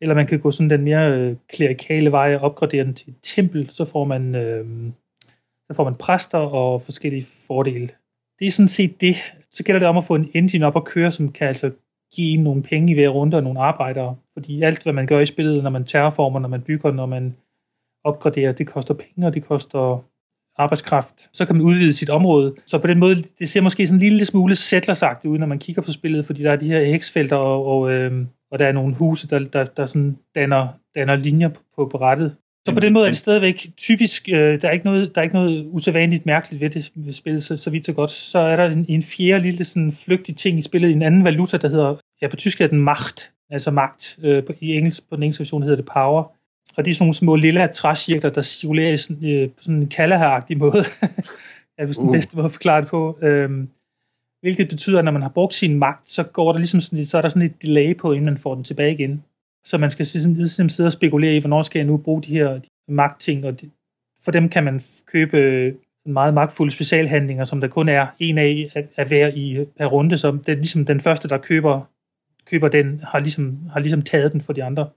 eller 0.00 0.14
man 0.14 0.26
kan 0.26 0.40
gå 0.40 0.50
sådan 0.50 0.70
den 0.70 0.82
mere 0.82 1.12
øh, 1.12 1.36
klerikale 1.48 2.12
vej 2.12 2.36
og 2.36 2.40
opgradere 2.40 2.84
den 2.84 2.94
til 2.94 3.10
et 3.10 3.16
tempel, 3.22 3.70
så 3.70 3.84
får 3.84 4.04
man, 4.04 4.34
øh, 4.34 4.66
så 5.66 5.74
får 5.74 5.84
man 5.84 5.94
præster 5.94 6.38
og 6.38 6.82
forskellige 6.82 7.26
fordele. 7.46 7.88
Det 8.38 8.46
er 8.46 8.50
sådan 8.50 8.68
set 8.68 9.00
det. 9.00 9.16
Så 9.56 9.64
gælder 9.64 9.78
det 9.78 9.88
om 9.88 9.96
at 9.96 10.04
få 10.04 10.14
en 10.14 10.30
engine 10.34 10.66
op 10.66 10.76
og 10.76 10.84
køre, 10.84 11.10
som 11.10 11.32
kan 11.32 11.48
altså 11.48 11.70
give 12.14 12.38
en 12.38 12.44
nogle 12.44 12.62
penge 12.62 12.92
i 12.92 12.94
hver 12.94 13.08
runde 13.08 13.36
og 13.36 13.42
nogle 13.42 13.60
arbejdere. 13.60 14.16
Fordi 14.32 14.62
alt, 14.62 14.82
hvad 14.82 14.92
man 14.92 15.06
gør 15.06 15.20
i 15.20 15.26
spillet, 15.26 15.62
når 15.62 15.70
man 15.70 15.84
terraformer, 15.84 16.38
når 16.40 16.48
man 16.48 16.62
bygger, 16.62 16.92
når 16.92 17.06
man 17.06 17.36
opgraderer, 18.04 18.52
det 18.52 18.66
koster 18.66 18.94
penge, 18.94 19.26
og 19.26 19.34
det 19.34 19.44
koster 19.44 20.04
arbejdskraft. 20.58 21.28
Så 21.32 21.46
kan 21.46 21.56
man 21.56 21.64
udvide 21.64 21.92
sit 21.92 22.10
område. 22.10 22.54
Så 22.66 22.78
på 22.78 22.86
den 22.86 22.98
måde, 22.98 23.24
det 23.38 23.48
ser 23.48 23.60
måske 23.60 23.86
sådan 23.86 23.96
en 23.96 24.08
lille 24.08 24.24
smule 24.24 24.56
settlersagtigt 24.56 25.30
ud, 25.30 25.38
når 25.38 25.46
man 25.46 25.58
kigger 25.58 25.82
på 25.82 25.92
spillet, 25.92 26.26
fordi 26.26 26.42
der 26.42 26.52
er 26.52 26.56
de 26.56 26.68
her 26.68 26.84
heksfelter, 26.84 27.36
og, 27.36 27.66
og, 27.66 27.92
øh, 27.92 28.26
og 28.50 28.58
der 28.58 28.66
er 28.66 28.72
nogle 28.72 28.94
huse, 28.94 29.28
der, 29.28 29.38
der, 29.38 29.64
der 29.64 29.86
sådan 29.86 30.18
danner, 30.34 30.68
danner 30.94 31.16
linjer 31.16 31.48
på, 31.48 31.60
på, 31.76 31.98
brættet. 31.98 32.36
Så 32.66 32.74
på 32.74 32.80
den 32.80 32.92
måde 32.92 33.06
er 33.06 33.10
det 33.10 33.18
stadigvæk 33.18 33.66
typisk, 33.76 34.28
øh, 34.28 34.62
der, 34.62 34.68
er 34.68 34.72
ikke 34.72 34.84
noget, 34.84 35.14
der 35.14 35.20
er 35.20 35.22
ikke 35.22 35.34
noget 35.34 35.66
usædvanligt 35.70 36.26
mærkeligt 36.26 36.60
ved 36.60 36.70
det 36.70 36.92
ved 36.94 37.12
spillet, 37.12 37.44
så, 37.44 37.56
så 37.56 37.70
vidt 37.70 37.86
så 37.86 37.92
godt. 37.92 38.10
Så 38.10 38.38
er 38.38 38.56
der 38.56 38.64
en, 38.64 38.86
en 38.88 39.02
fjerde 39.02 39.42
lille 39.42 39.64
sådan 39.64 39.92
flygtig 39.92 40.36
ting 40.36 40.58
i 40.58 40.62
spillet, 40.62 40.92
en 40.92 41.02
anden 41.02 41.24
valuta, 41.24 41.56
der 41.56 41.68
hedder, 41.68 41.96
ja 42.22 42.28
på 42.28 42.36
tysk 42.36 42.60
er 42.60 42.66
den 42.66 42.80
magt, 42.80 43.32
altså 43.50 43.70
magt, 43.70 44.18
øh, 44.22 44.44
på, 44.44 44.52
i 44.60 44.76
engelsk, 44.76 45.08
på 45.08 45.16
den 45.16 45.22
engelske 45.22 45.40
version 45.40 45.62
hedder 45.62 45.76
det 45.76 45.88
power. 45.94 46.32
Og 46.76 46.84
det 46.84 46.90
er 46.90 46.94
sådan 46.94 47.04
nogle 47.04 47.14
små 47.14 47.36
lille 47.36 47.68
træcirkler, 47.74 48.30
der 48.30 48.42
cirkulerer 48.42 48.92
i 48.92 48.96
sådan, 48.96 49.30
øh, 49.30 49.48
på 49.48 49.62
sådan 49.62 49.80
en 49.80 49.88
kalderagtig 49.88 50.58
måde. 50.58 50.84
er 51.78 51.86
vist 51.86 51.98
den 51.98 52.08
Uh. 52.08 52.14
bedste 52.14 52.36
måde 52.36 52.44
at 52.44 52.52
forklare 52.52 52.80
det 52.80 52.88
på. 52.88 53.18
Øhm, 53.22 53.68
hvilket 54.40 54.68
betyder, 54.68 54.98
at 54.98 55.04
når 55.04 55.12
man 55.12 55.22
har 55.22 55.28
brugt 55.28 55.54
sin 55.54 55.78
magt, 55.78 56.08
så 56.08 56.22
går 56.22 56.52
der 56.52 56.58
ligesom 56.58 56.80
sådan, 56.80 57.06
så 57.06 57.18
er 57.18 57.22
der 57.22 57.28
sådan 57.28 57.42
et 57.42 57.62
delay 57.62 57.96
på, 57.96 58.12
inden 58.12 58.24
man 58.24 58.38
får 58.38 58.54
den 58.54 58.64
tilbage 58.64 58.92
igen. 58.92 59.24
Så 59.66 59.78
man 59.78 59.90
skal 59.90 60.06
ligesom, 60.12 60.34
ligesom 60.34 60.68
sidde 60.68 60.86
og 60.86 60.92
spekulere 60.92 61.36
i, 61.36 61.38
hvornår 61.38 61.62
skal 61.62 61.78
jeg 61.78 61.86
nu 61.86 61.96
bruge 61.96 62.22
de 62.22 62.32
her 62.32 62.60
magtting, 62.88 63.44
og 63.44 63.60
de, 63.60 63.70
for 64.24 64.30
dem 64.30 64.48
kan 64.48 64.64
man 64.64 64.82
købe 65.06 65.36
øh, 65.36 65.74
meget 66.06 66.34
magtfulde 66.34 66.72
specialhandlinger, 66.72 67.44
som 67.44 67.60
der 67.60 67.68
kun 67.68 67.88
er 67.88 68.06
en 68.18 68.38
af 68.38 68.86
at 68.96 69.10
være 69.10 69.36
i 69.36 69.56
øh, 69.56 69.66
per 69.78 69.86
runde, 69.86 70.18
så 70.18 70.30
det 70.30 70.48
er 70.48 70.56
ligesom 70.56 70.84
den 70.84 71.00
første, 71.00 71.28
der 71.28 71.38
køber 71.38 71.80
køber 72.46 72.68
den, 72.68 73.00
har 73.04 73.18
ligesom, 73.18 73.58
har 73.72 73.80
ligesom 73.80 74.02
taget 74.02 74.32
den 74.32 74.40
for 74.40 74.52
de 74.52 74.64
andre. 74.64 74.88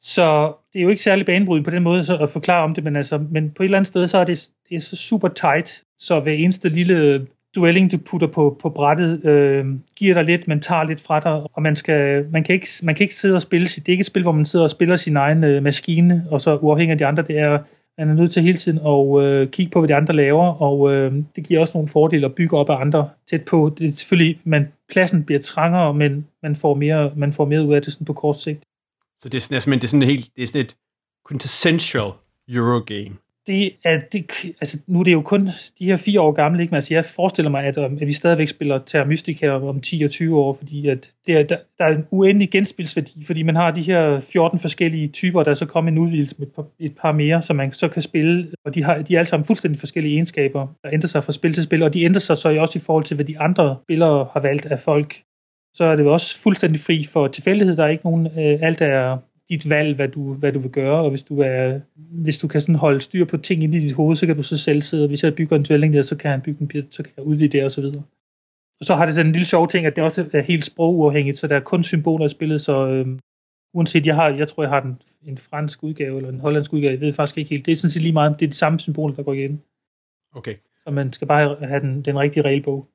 Så 0.00 0.52
det 0.72 0.78
er 0.78 0.82
jo 0.82 0.88
ikke 0.88 1.02
særlig 1.02 1.26
banebrydende 1.26 1.64
på 1.64 1.70
den 1.70 1.82
måde 1.82 2.04
så 2.04 2.16
at 2.16 2.30
forklare 2.30 2.64
om 2.64 2.74
det, 2.74 2.84
men, 2.84 2.96
altså, 2.96 3.18
men 3.18 3.50
på 3.50 3.62
et 3.62 3.64
eller 3.64 3.78
andet 3.78 3.88
sted, 3.88 4.08
så 4.08 4.18
er 4.18 4.24
det, 4.24 4.50
det 4.68 4.76
er 4.76 4.80
så 4.80 4.96
super 4.96 5.28
tight, 5.28 5.82
så 5.98 6.20
hver 6.20 6.32
eneste 6.32 6.68
lille 6.68 7.26
duelling, 7.54 7.92
du 7.92 7.98
putter 7.98 8.26
på, 8.26 8.58
på 8.62 8.70
brættet, 8.70 9.24
øh, 9.24 9.66
giver 9.96 10.14
dig 10.14 10.24
lidt, 10.24 10.48
men 10.48 10.60
tager 10.60 10.84
lidt 10.84 11.00
fra 11.00 11.20
dig, 11.20 11.46
og 11.52 11.62
man, 11.62 11.76
skal, 11.76 12.26
man, 12.30 12.44
kan 12.44 12.54
ikke, 12.54 12.68
man 12.82 12.94
kan 12.94 13.04
ikke 13.04 13.14
sidde 13.14 13.34
og 13.34 13.42
spille 13.42 13.68
sit, 13.68 13.86
det 13.86 13.92
er 13.92 13.94
ikke 13.94 14.02
et 14.02 14.06
spil, 14.06 14.22
hvor 14.22 14.32
man 14.32 14.44
sidder 14.44 14.62
og 14.62 14.70
spiller 14.70 14.96
sin 14.96 15.16
egen 15.16 15.44
øh, 15.44 15.62
maskine, 15.62 16.26
og 16.30 16.40
så 16.40 16.56
uafhængig 16.56 16.92
af 16.92 16.98
de 16.98 17.06
andre, 17.06 17.22
det 17.22 17.38
er, 17.38 17.58
man 17.98 18.08
er 18.08 18.14
nødt 18.14 18.30
til 18.30 18.42
hele 18.42 18.58
tiden 18.58 18.78
at 18.86 19.24
øh, 19.24 19.50
kigge 19.50 19.70
på, 19.70 19.80
hvad 19.80 19.88
de 19.88 19.94
andre 19.94 20.14
laver, 20.14 20.62
og 20.62 20.94
øh, 20.94 21.12
det 21.36 21.44
giver 21.44 21.60
også 21.60 21.72
nogle 21.74 21.88
fordele 21.88 22.26
at 22.26 22.34
bygge 22.34 22.56
op 22.56 22.70
af 22.70 22.76
andre 22.80 23.10
tæt 23.30 23.44
på. 23.44 23.74
Det 23.78 23.88
er 23.88 23.92
selvfølgelig, 23.92 24.40
man, 24.44 24.72
pladsen 24.88 25.24
bliver 25.24 25.40
trangere, 25.40 25.94
men 25.94 26.26
man 26.42 26.56
får 26.56 26.74
mere, 26.74 27.12
man 27.16 27.32
får 27.32 27.44
mere 27.44 27.64
ud 27.64 27.74
af 27.74 27.82
det 27.82 27.92
sådan 27.92 28.04
på 28.04 28.12
kort 28.12 28.40
sigt. 28.40 28.62
Så 29.18 29.28
det 29.28 29.34
er, 29.34 29.40
sådan, 29.40 29.78
det 29.78 29.84
er 29.84 29.88
sådan, 29.88 30.02
helt, 30.02 30.30
det 30.36 30.42
er 30.42 30.46
sådan 30.46 30.60
et 30.60 30.76
quintessential 31.28 32.10
Eurogame 32.48 33.16
det 33.48 33.72
er, 33.84 34.00
det, 34.12 34.30
altså, 34.60 34.78
nu 34.86 35.00
er 35.00 35.04
det 35.04 35.12
jo 35.12 35.22
kun 35.22 35.46
de 35.78 35.84
her 35.84 35.96
fire 35.96 36.20
år 36.20 36.32
gamle, 36.32 36.62
ikke? 36.62 36.70
Men 36.70 36.76
altså, 36.76 36.94
jeg 36.94 37.04
forestiller 37.04 37.50
mig, 37.50 37.64
at, 37.64 37.78
at 37.78 38.00
vi 38.00 38.12
stadigvæk 38.12 38.48
spiller 38.48 38.78
Terra 38.86 39.04
Mystica 39.04 39.50
om 39.50 39.80
10 39.80 40.02
og 40.02 40.10
20 40.10 40.38
år, 40.38 40.52
fordi 40.52 40.88
at 40.88 41.10
det 41.26 41.36
er, 41.36 41.42
der, 41.42 41.56
der 41.78 41.84
er 41.84 41.96
en 41.96 42.06
uendelig 42.10 42.50
genspilsværdi, 42.50 43.24
fordi 43.24 43.42
man 43.42 43.56
har 43.56 43.70
de 43.70 43.82
her 43.82 44.20
14 44.20 44.58
forskellige 44.58 45.08
typer, 45.08 45.42
der 45.42 45.50
er 45.50 45.54
så 45.54 45.66
kommet 45.66 45.92
en 45.92 45.98
udvidelse 45.98 46.34
med 46.38 46.46
et 46.46 46.52
par, 46.52 46.66
et 46.78 46.96
par 46.96 47.12
mere, 47.12 47.42
som 47.42 47.56
man 47.56 47.72
så 47.72 47.88
kan 47.88 48.02
spille, 48.02 48.52
og 48.64 48.74
de, 48.74 48.82
har, 48.82 49.02
de 49.02 49.14
er 49.14 49.18
alle 49.18 49.28
sammen 49.28 49.44
fuldstændig 49.44 49.78
forskellige 49.78 50.14
egenskaber, 50.14 50.66
der 50.82 50.90
ændrer 50.92 51.08
sig 51.08 51.24
fra 51.24 51.32
spil 51.32 51.52
til 51.52 51.62
spil, 51.62 51.82
og 51.82 51.94
de 51.94 52.02
ændrer 52.02 52.20
sig 52.20 52.36
så 52.36 52.56
også 52.58 52.78
i 52.78 52.82
forhold 52.82 53.04
til, 53.04 53.14
hvad 53.14 53.26
de 53.26 53.38
andre 53.38 53.76
spillere 53.84 54.28
har 54.32 54.40
valgt 54.40 54.66
af 54.66 54.78
folk. 54.78 55.22
Så 55.74 55.84
er 55.84 55.96
det 55.96 56.04
jo 56.04 56.12
også 56.12 56.38
fuldstændig 56.38 56.80
fri 56.80 57.04
for 57.04 57.28
tilfældighed. 57.28 57.76
Der 57.76 57.84
er 57.84 57.88
ikke 57.88 58.04
nogen, 58.04 58.26
øh, 58.26 58.58
alt 58.62 58.80
er 58.80 59.18
dit 59.50 59.70
valg, 59.70 59.96
hvad 59.96 60.08
du, 60.08 60.34
hvad 60.34 60.52
du 60.52 60.58
vil 60.58 60.70
gøre, 60.70 61.00
og 61.00 61.10
hvis 61.10 61.22
du, 61.22 61.40
er, 61.40 61.80
hvis 61.96 62.38
du 62.38 62.48
kan 62.48 62.60
sådan 62.60 62.74
holde 62.74 63.00
styr 63.00 63.24
på 63.24 63.36
ting 63.36 63.62
inde 63.62 63.78
i 63.78 63.80
dit 63.80 63.92
hoved, 63.92 64.16
så 64.16 64.26
kan 64.26 64.36
du 64.36 64.42
så 64.42 64.58
selv 64.58 64.82
sidde, 64.82 65.04
og 65.04 65.08
hvis 65.08 65.24
jeg 65.24 65.34
bygger 65.34 65.56
en 65.56 65.62
dvælling 65.62 65.94
der, 65.94 66.02
så 66.02 66.16
kan 66.16 66.30
han 66.30 66.40
bygge 66.40 66.60
en 66.60 66.92
så 66.92 67.02
kan 67.02 67.12
jeg 67.16 67.24
udvide 67.24 67.48
det, 67.48 67.64
og 67.64 67.70
så 67.70 67.80
videre. 67.80 68.02
Og 68.80 68.86
så 68.86 68.94
har 68.94 69.06
det 69.06 69.14
sådan 69.14 69.26
en 69.26 69.32
lille 69.32 69.46
sjov 69.46 69.68
ting, 69.68 69.86
at 69.86 69.96
det 69.96 70.04
også 70.04 70.30
er 70.32 70.42
helt 70.42 70.64
sproguafhængigt, 70.64 71.38
så 71.38 71.46
der 71.46 71.56
er 71.56 71.60
kun 71.60 71.82
symboler 71.84 72.26
i 72.26 72.28
spillet, 72.28 72.60
så 72.60 72.86
øh, 72.86 73.06
uanset, 73.74 74.06
jeg 74.06 74.14
har, 74.14 74.28
jeg 74.28 74.48
tror, 74.48 74.62
jeg 74.62 74.70
har 74.70 74.80
den, 74.80 75.02
en 75.22 75.38
fransk 75.38 75.82
udgave, 75.82 76.16
eller 76.16 76.30
en 76.30 76.40
hollandsk 76.40 76.72
udgave, 76.72 76.92
jeg 76.92 77.00
ved 77.00 77.12
faktisk 77.12 77.38
ikke 77.38 77.50
helt, 77.50 77.66
det 77.66 77.72
er 77.72 77.76
sådan 77.76 77.90
set 77.90 78.02
lige 78.02 78.12
meget, 78.12 78.40
det 78.40 78.46
er 78.46 78.50
de 78.50 78.56
samme 78.56 78.78
symboler, 78.78 79.14
der 79.14 79.22
går 79.22 79.32
igen. 79.32 79.62
Okay. 80.34 80.54
Så 80.84 80.90
man 80.90 81.12
skal 81.12 81.28
bare 81.28 81.56
have 81.66 81.80
den, 81.80 82.02
den 82.02 82.18
rigtige 82.18 82.42
regelbog. 82.42 82.88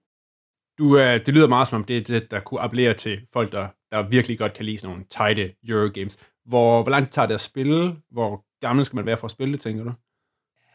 Du, 0.77 0.97
øh, 0.97 1.25
det 1.25 1.33
lyder 1.33 1.47
meget 1.47 1.67
som 1.67 1.75
om 1.75 1.83
det 1.83 1.97
er 1.97 2.01
det, 2.01 2.31
der 2.31 2.39
kunne 2.39 2.59
appellere 2.59 2.93
til 2.93 3.21
folk, 3.33 3.51
der, 3.51 3.67
der 3.91 4.09
virkelig 4.09 4.37
godt 4.37 4.53
kan 4.53 4.65
lide 4.65 4.77
sådan 4.77 4.91
nogle 4.91 5.05
tighte 5.09 5.53
Eurogames. 5.69 6.32
Hvor, 6.45 6.83
hvor 6.83 6.89
langt 6.89 7.11
tager 7.11 7.25
det 7.25 7.33
at 7.33 7.41
spille? 7.41 7.95
Hvor 8.11 8.45
gammel 8.61 8.85
skal 8.85 8.95
man 8.95 9.05
være 9.05 9.17
for 9.17 9.25
at 9.25 9.31
spille 9.31 9.53
det, 9.53 9.59
tænker 9.59 9.83
du? 9.83 9.91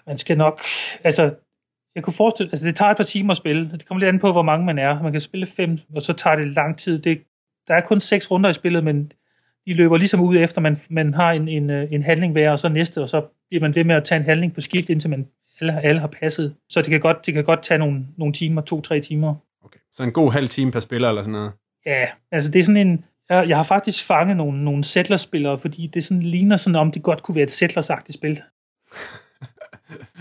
Man 0.07 0.19
skal 0.19 0.39
nok... 0.39 0.61
Altså, 1.05 1.35
jeg 1.95 2.03
kunne 2.03 2.15
forestille... 2.15 2.53
Altså, 2.53 2.67
det 2.67 2.77
tager 2.77 2.91
et 2.91 2.97
par 2.97 3.05
timer 3.05 3.31
at 3.31 3.37
spille. 3.37 3.71
Det 3.73 3.87
kommer 3.87 4.01
lidt 4.01 4.09
an 4.15 4.21
på, 4.21 4.33
hvor 4.33 4.43
mange 4.43 4.67
man 4.67 4.79
er. 4.79 5.03
Man 5.03 5.13
kan 5.13 5.21
spille 5.21 5.47
fem, 5.47 5.79
og 5.95 6.03
så 6.03 6.13
tager 6.13 6.37
det 6.37 6.47
lang 6.47 6.79
tid. 6.79 6.99
Det, 6.99 7.23
der 7.69 7.75
er 7.75 7.81
kun 7.81 8.01
seks 8.01 8.31
runder 8.31 8.51
i 8.51 8.55
spillet, 8.55 8.85
men 8.85 9.13
de 9.67 9.75
løber 9.75 9.97
ligesom 9.97 10.21
ud 10.21 10.37
efter, 10.37 10.61
man, 10.61 10.77
man 10.91 11.15
har 11.15 11.33
en, 11.33 11.49
en, 11.49 11.71
øh, 11.71 11.93
en 11.93 12.03
handling 12.03 12.33
hver, 12.33 12.51
og 12.51 12.59
så 12.59 12.69
næste, 12.69 13.03
og 13.03 13.09
så 13.09 13.27
bliver 13.49 13.61
man 13.61 13.75
ved 13.75 13.85
med 13.85 13.95
at 13.95 14.05
tage 14.05 14.19
en 14.19 14.25
handling 14.25 14.55
på 14.55 14.61
skift, 14.61 14.91
indtil 14.91 15.11
man 15.11 15.29
alle, 15.61 15.81
alle 15.81 16.01
har 16.01 16.07
passet. 16.07 16.55
Så 16.69 16.83
det 16.83 16.91
kan 16.91 17.01
godt, 17.01 17.27
det 17.27 17.35
kan 17.35 17.45
godt 17.45 17.63
tage 17.63 17.79
nogle, 17.79 18.07
nogle 18.17 18.35
timer, 18.35 18.63
to-tre 18.63 19.01
timer. 19.01 19.35
Okay. 19.65 19.79
Så 19.93 20.03
en 20.03 20.13
god 20.13 20.33
halv 20.33 20.49
time 20.49 20.73
per 20.73 20.81
spiller 20.81 21.09
eller 21.09 21.23
sådan 21.23 21.33
noget? 21.33 21.53
Ja, 21.87 22.07
altså 22.33 22.51
det 22.51 22.61
er 22.61 22.65
sådan 22.65 22.89
en, 22.89 23.05
jeg, 23.31 23.49
jeg 23.49 23.57
har 23.57 23.63
faktisk 23.63 24.07
fanget 24.07 24.37
nogle, 24.37 24.65
nogle 24.65 24.85
Settlers-spillere, 24.85 25.59
fordi 25.59 25.87
det 25.87 26.05
sådan 26.05 26.23
ligner 26.23 26.57
sådan, 26.57 26.77
om 26.77 26.93
det 26.93 27.03
godt 27.03 27.23
kunne 27.23 27.35
være 27.35 27.45
et 27.45 27.51
settlersagtigt 27.51 28.15
spil. 28.15 28.43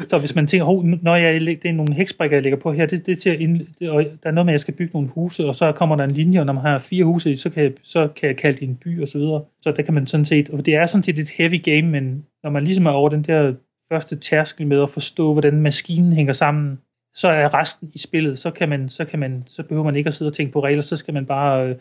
så 0.10 0.20
hvis 0.20 0.36
man 0.36 0.48
tænker, 0.48 0.98
når 1.04 1.16
jeg, 1.16 1.42
det 1.42 1.66
er 1.66 1.74
nogle 1.74 1.94
heksbrikker, 1.94 2.38
jeg 2.38 2.44
lægger 2.44 2.60
på 2.60 2.72
her, 2.72 2.86
det, 2.86 3.06
det 3.06 3.12
er 3.12 3.16
til 3.16 3.30
at 3.30 3.40
ind, 3.40 3.68
det, 3.80 3.90
og 3.90 4.04
der 4.04 4.30
er 4.30 4.32
noget 4.32 4.46
med, 4.46 4.54
at 4.54 4.56
jeg 4.56 4.60
skal 4.60 4.74
bygge 4.74 4.94
nogle 4.94 5.10
huse, 5.10 5.46
og 5.46 5.56
så 5.56 5.72
kommer 5.72 5.96
der 5.96 6.04
en 6.04 6.12
linje, 6.12 6.40
og 6.40 6.46
når 6.46 6.54
man 6.54 6.64
har 6.64 6.80
fire 6.80 7.06
huse, 7.06 7.38
så 7.38 7.50
kan 7.50 7.64
jeg, 7.64 7.74
så 7.84 8.08
kan 8.08 8.30
jeg 8.30 8.38
kalde 8.38 8.60
det 8.60 8.68
en 8.68 8.76
by, 8.76 9.02
og 9.02 9.08
så 9.08 9.18
videre. 9.18 9.44
Så 9.62 9.72
der 9.72 9.82
kan 9.84 9.94
man 9.94 10.06
sådan 10.06 10.26
set, 10.26 10.50
og 10.50 10.66
det 10.66 10.76
er 10.76 10.86
sådan 10.86 11.04
set 11.04 11.20
et 11.20 11.30
heavy 11.30 11.64
game, 11.64 11.92
men 11.92 12.26
når 12.44 12.50
man 12.50 12.64
ligesom 12.64 12.86
er 12.86 12.92
over 12.92 13.10
den 13.10 13.24
der 13.24 13.54
første 13.92 14.16
tærskel 14.16 14.68
med 14.68 14.82
at 14.82 14.90
forstå, 14.90 15.34
hvordan 15.34 15.62
maskinen 15.62 16.14
hænger 16.14 16.34
sammen, 16.34 16.80
så 17.16 17.30
er 17.30 17.54
resten 17.54 17.92
i 17.94 17.98
spillet, 17.98 18.40
så 18.40 18.52
kan 18.52 18.70
man, 18.70 18.90
så 18.90 19.06
kan 19.06 19.20
man, 19.20 19.42
så 19.42 19.64
behøver 19.64 19.86
man 19.86 19.96
ikke 19.96 20.08
at 20.08 20.14
sidde 20.14 20.30
og 20.30 20.34
tænke 20.34 20.54
på 20.54 20.64
regler, 20.64 20.82
så 20.82 20.98
skal 20.98 21.14
man 21.14 21.26
bare 21.26 21.70
øh, 21.70 21.76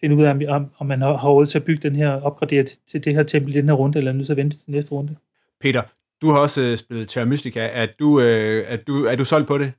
finde 0.00 0.16
ud 0.16 0.22
af, 0.22 0.46
om, 0.48 0.66
om 0.78 0.86
man 0.86 1.00
har 1.00 1.28
råd 1.28 1.46
til 1.46 1.58
at 1.58 1.64
bygge 1.64 1.82
den 1.82 1.96
her, 1.96 2.10
opgraderet 2.10 2.78
til 2.90 3.04
det 3.04 3.14
her 3.14 3.22
tempel 3.22 3.54
i 3.54 3.58
den 3.58 3.68
her 3.68 3.74
runde, 3.74 3.98
eller 3.98 4.12
nødt 4.12 4.26
til 4.26 4.32
at 4.32 4.36
vente 4.36 4.56
til 4.56 4.70
næste 4.70 4.92
runde. 4.92 5.16
Peter, 5.60 5.82
du 6.22 6.30
har 6.30 6.38
også 6.38 6.62
øh, 6.62 6.76
spillet 6.76 7.08
Terra 7.08 7.24
Mystica. 7.24 7.68
Er 7.72 7.86
du, 7.98 8.20
øh, 8.20 8.64
er, 8.68 8.76
du, 8.76 9.04
er 9.04 9.16
du 9.16 9.24
solgt 9.24 9.48
på 9.48 9.58
det? 9.58 9.72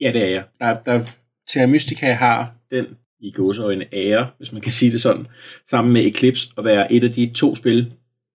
Ja, 0.00 0.12
det 0.12 0.22
er 0.22 0.28
jeg. 0.28 0.44
Der, 0.60 0.74
der, 0.86 1.00
Terra 1.48 1.66
Mystica 1.66 2.12
har 2.12 2.54
den 2.70 2.86
i 3.20 3.30
gåseøjne 3.30 3.86
ære, 3.92 4.30
hvis 4.38 4.52
man 4.52 4.62
kan 4.62 4.72
sige 4.72 4.92
det 4.92 5.00
sådan, 5.00 5.26
sammen 5.66 5.92
med 5.92 6.06
Eclipse, 6.06 6.48
at 6.58 6.64
være 6.64 6.92
et 6.92 7.04
af 7.04 7.12
de 7.12 7.30
to 7.34 7.54
spil, 7.54 7.92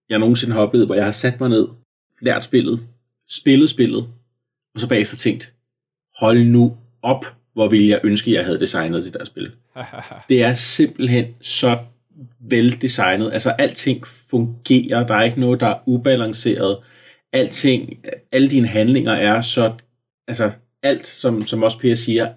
jeg 0.08 0.18
nogensinde 0.18 0.54
har 0.54 0.62
oplevet, 0.62 0.86
hvor 0.88 0.94
jeg 0.94 1.04
har 1.04 1.12
sat 1.12 1.40
mig 1.40 1.48
ned, 1.48 1.68
lært 2.20 2.44
spillet, 2.44 2.80
spillet 3.28 3.70
spillet, 3.70 4.08
og 4.74 4.80
så 4.80 4.88
bagefter 4.88 5.16
tænkt, 5.16 5.54
hold 6.16 6.44
nu 6.44 6.76
op, 7.02 7.24
hvor 7.52 7.68
ville 7.68 7.88
jeg 7.88 8.00
ønske, 8.04 8.32
jeg 8.32 8.44
havde 8.44 8.60
designet 8.60 9.04
det 9.04 9.14
der 9.14 9.24
spil. 9.24 9.52
det 10.28 10.42
er 10.42 10.54
simpelthen 10.54 11.26
så 11.40 11.78
veldesignet. 12.40 13.32
Altså 13.32 13.50
alting 13.50 14.06
fungerer, 14.06 15.06
der 15.06 15.14
er 15.14 15.22
ikke 15.22 15.40
noget, 15.40 15.60
der 15.60 15.66
er 15.66 15.78
ubalanceret. 15.86 16.78
Alting, 17.32 18.04
alle 18.32 18.48
dine 18.48 18.66
handlinger 18.66 19.12
er 19.12 19.40
så, 19.40 19.74
altså 20.28 20.52
alt, 20.82 21.06
som, 21.06 21.46
som 21.46 21.62
også 21.62 21.78
Per 21.78 21.94
siger, 21.94 22.32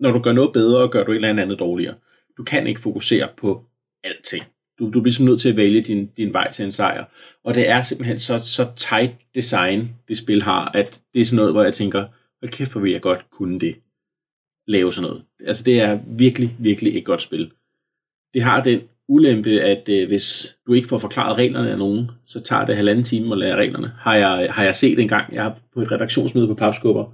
når 0.00 0.10
du 0.10 0.18
gør 0.18 0.32
noget 0.32 0.52
bedre, 0.52 0.88
gør 0.88 1.04
du 1.04 1.12
et 1.12 1.16
eller 1.16 1.42
andet 1.42 1.58
dårligere. 1.58 1.94
Du 2.36 2.44
kan 2.44 2.66
ikke 2.66 2.80
fokusere 2.80 3.28
på 3.36 3.64
alting. 4.04 4.44
Du, 4.78 4.90
du 4.90 5.00
bliver 5.00 5.12
simpelthen 5.12 5.32
nødt 5.32 5.40
til 5.40 5.48
at 5.48 5.56
vælge 5.56 5.80
din, 5.80 6.06
din 6.06 6.32
vej 6.32 6.50
til 6.50 6.64
en 6.64 6.72
sejr. 6.72 7.04
Og 7.44 7.54
det 7.54 7.68
er 7.68 7.82
simpelthen 7.82 8.18
så, 8.18 8.38
så 8.38 8.66
tight 8.76 9.12
design, 9.34 9.90
det 10.08 10.18
spil 10.18 10.42
har, 10.42 10.70
at 10.74 11.02
det 11.14 11.20
er 11.20 11.24
sådan 11.24 11.36
noget, 11.36 11.52
hvor 11.52 11.62
jeg 11.62 11.74
tænker, 11.74 12.06
hold 12.42 12.52
kæft, 12.52 12.72
hvor 12.72 12.80
vil 12.80 12.92
jeg 12.92 13.02
godt 13.02 13.30
kunne 13.30 13.60
det 13.60 13.76
lave 14.66 14.92
sådan 14.92 15.08
noget. 15.08 15.22
Altså 15.46 15.62
det 15.62 15.80
er 15.80 15.98
virkelig, 16.06 16.56
virkelig 16.58 16.96
et 16.98 17.04
godt 17.04 17.22
spil. 17.22 17.50
Det 18.34 18.42
har 18.42 18.62
den 18.62 18.80
ulempe, 19.08 19.60
at 19.60 19.88
øh, 19.88 20.08
hvis 20.08 20.56
du 20.66 20.72
ikke 20.72 20.88
får 20.88 20.98
forklaret 20.98 21.38
reglerne 21.38 21.70
af 21.70 21.78
nogen, 21.78 22.10
så 22.26 22.40
tager 22.40 22.64
det 22.64 22.76
halvanden 22.76 23.04
time 23.04 23.32
at 23.32 23.38
lære 23.38 23.56
reglerne. 23.56 23.92
Har 23.98 24.14
jeg, 24.14 24.48
har 24.50 24.64
jeg 24.64 24.74
set 24.74 24.98
en 24.98 25.08
gang, 25.08 25.34
jeg 25.34 25.46
er 25.46 25.52
på 25.74 25.82
et 25.82 25.92
redaktionsmøde 25.92 26.46
på 26.46 26.54
Papskubber, 26.54 27.12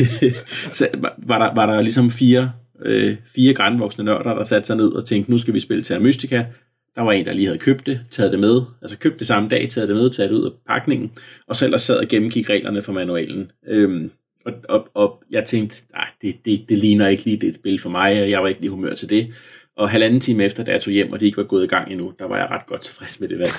så 0.78 0.88
var 1.18 1.38
der, 1.38 1.54
var 1.54 1.66
der 1.66 1.80
ligesom 1.80 2.10
fire, 2.10 2.52
øh, 2.84 3.16
fire 3.34 3.54
grænvoksne 3.54 4.04
nørder, 4.04 4.34
der 4.34 4.42
satte 4.42 4.66
sig 4.66 4.76
ned 4.76 4.92
og 4.92 5.04
tænkte, 5.04 5.30
nu 5.30 5.38
skal 5.38 5.54
vi 5.54 5.60
spille 5.60 5.82
Terra 5.82 6.00
Mystica. 6.00 6.46
Der 6.94 7.02
var 7.02 7.12
en, 7.12 7.26
der 7.26 7.32
lige 7.32 7.46
havde 7.46 7.58
købt 7.58 7.86
det, 7.86 8.00
taget 8.10 8.32
det 8.32 8.40
med, 8.40 8.62
altså 8.82 8.98
købt 8.98 9.18
det 9.18 9.26
samme 9.26 9.48
dag, 9.48 9.68
taget 9.68 9.88
det 9.88 9.96
med, 9.96 10.10
taget 10.10 10.30
det 10.30 10.36
ud 10.36 10.44
af 10.44 10.50
pakningen, 10.66 11.12
og 11.46 11.56
så 11.56 11.64
ellers 11.64 11.82
sad 11.82 11.98
og 11.98 12.08
gennemgik 12.08 12.50
reglerne 12.50 12.82
for 12.82 12.92
manualen. 12.92 13.50
Øhm, 13.68 14.10
og, 14.46 14.52
og, 14.68 14.88
og 14.94 15.22
jeg 15.30 15.44
tænkte, 15.44 15.76
nej, 15.92 16.08
det, 16.22 16.36
det, 16.44 16.64
det 16.68 16.78
ligner 16.78 17.08
ikke 17.08 17.24
lige 17.24 17.36
det 17.36 17.54
spil 17.54 17.80
for 17.80 17.90
mig, 17.90 18.30
jeg 18.30 18.42
var 18.42 18.48
ikke 18.48 18.60
lige 18.60 18.70
humør 18.70 18.94
til 18.94 19.10
det. 19.10 19.34
Og 19.76 19.90
halvanden 19.90 20.20
time 20.20 20.44
efter, 20.44 20.64
da 20.64 20.72
jeg 20.72 20.82
tog 20.82 20.92
hjem, 20.92 21.12
og 21.12 21.20
det 21.20 21.26
ikke 21.26 21.36
var 21.36 21.44
gået 21.44 21.64
i 21.64 21.66
gang 21.66 21.92
endnu, 21.92 22.12
der 22.18 22.24
var 22.24 22.36
jeg 22.36 22.46
ret 22.50 22.66
godt 22.66 22.80
tilfreds 22.80 23.20
med 23.20 23.28
det 23.28 23.38
valg. 23.38 23.52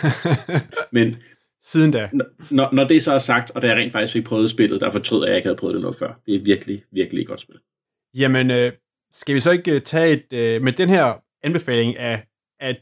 Men 0.91 1.15
Siden 1.63 1.91
da. 1.91 2.09
Når, 2.51 2.69
når 2.73 2.83
det 2.87 3.03
så 3.03 3.13
er 3.13 3.19
sagt, 3.19 3.51
og 3.51 3.61
da 3.61 3.67
jeg 3.67 3.75
rent 3.77 3.91
faktisk 3.91 4.13
fik 4.13 4.25
prøvet 4.25 4.49
spillet, 4.49 4.81
der 4.81 4.91
fortrød 4.91 5.19
jeg, 5.19 5.27
at 5.27 5.29
jeg 5.29 5.37
ikke 5.37 5.47
havde 5.47 5.57
prøvet 5.57 5.73
det 5.73 5.81
noget 5.81 5.97
før. 5.99 6.13
Det 6.25 6.35
er 6.35 6.39
virkelig, 6.39 6.83
virkelig 6.91 7.21
et 7.21 7.27
godt 7.27 7.41
spil. 7.41 7.55
Jamen, 8.17 8.51
øh, 8.51 8.71
skal 9.11 9.35
vi 9.35 9.39
så 9.39 9.51
ikke 9.51 9.75
øh, 9.75 9.81
tage 9.81 10.11
et, 10.11 10.33
øh, 10.33 10.61
med 10.61 10.71
den 10.71 10.89
her 10.89 11.13
anbefaling 11.43 11.97
af, 11.97 12.23
at 12.59 12.75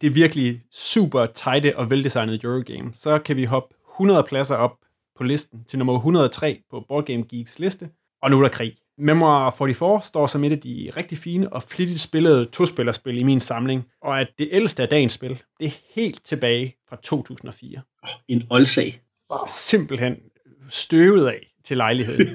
det 0.00 0.06
er 0.06 0.10
virkelig 0.10 0.62
super 0.72 1.26
tighte 1.26 1.76
og 1.76 1.90
veldesignede 1.90 2.40
Eurogame, 2.44 2.94
så 2.94 3.18
kan 3.18 3.36
vi 3.36 3.44
hoppe 3.44 3.74
100 3.94 4.24
pladser 4.28 4.56
op 4.56 4.76
på 5.20 5.24
listen 5.24 5.64
til 5.64 5.78
nummer 5.78 5.94
103 5.94 6.62
på 6.70 6.84
Board 6.88 7.04
Game 7.04 7.24
Geeks 7.30 7.58
liste, 7.58 7.88
og 8.22 8.30
nu 8.30 8.38
er 8.38 8.42
der 8.42 8.48
krig. 8.48 8.74
Memoir 8.98 9.50
44 9.58 10.02
står 10.02 10.26
som 10.26 10.44
et 10.44 10.52
af 10.52 10.60
de 10.60 10.90
rigtig 10.96 11.18
fine 11.18 11.52
og 11.52 11.62
flittigt 11.62 12.00
spillede 12.00 12.44
to-spillerspil 12.44 13.20
i 13.20 13.22
min 13.22 13.40
samling, 13.40 13.84
og 14.02 14.20
at 14.20 14.28
det 14.38 14.48
ældste 14.52 14.82
af 14.82 14.88
dagens 14.88 15.12
spil, 15.12 15.42
det 15.60 15.66
er 15.66 15.70
helt 15.94 16.24
tilbage 16.24 16.76
fra 16.88 16.96
2004. 16.96 17.82
Oh, 18.02 18.08
en 18.28 18.42
oldsag. 18.50 19.00
Simpelthen 19.48 20.16
støvet 20.68 21.26
af 21.26 21.46
til 21.64 21.76
lejligheden. 21.76 22.28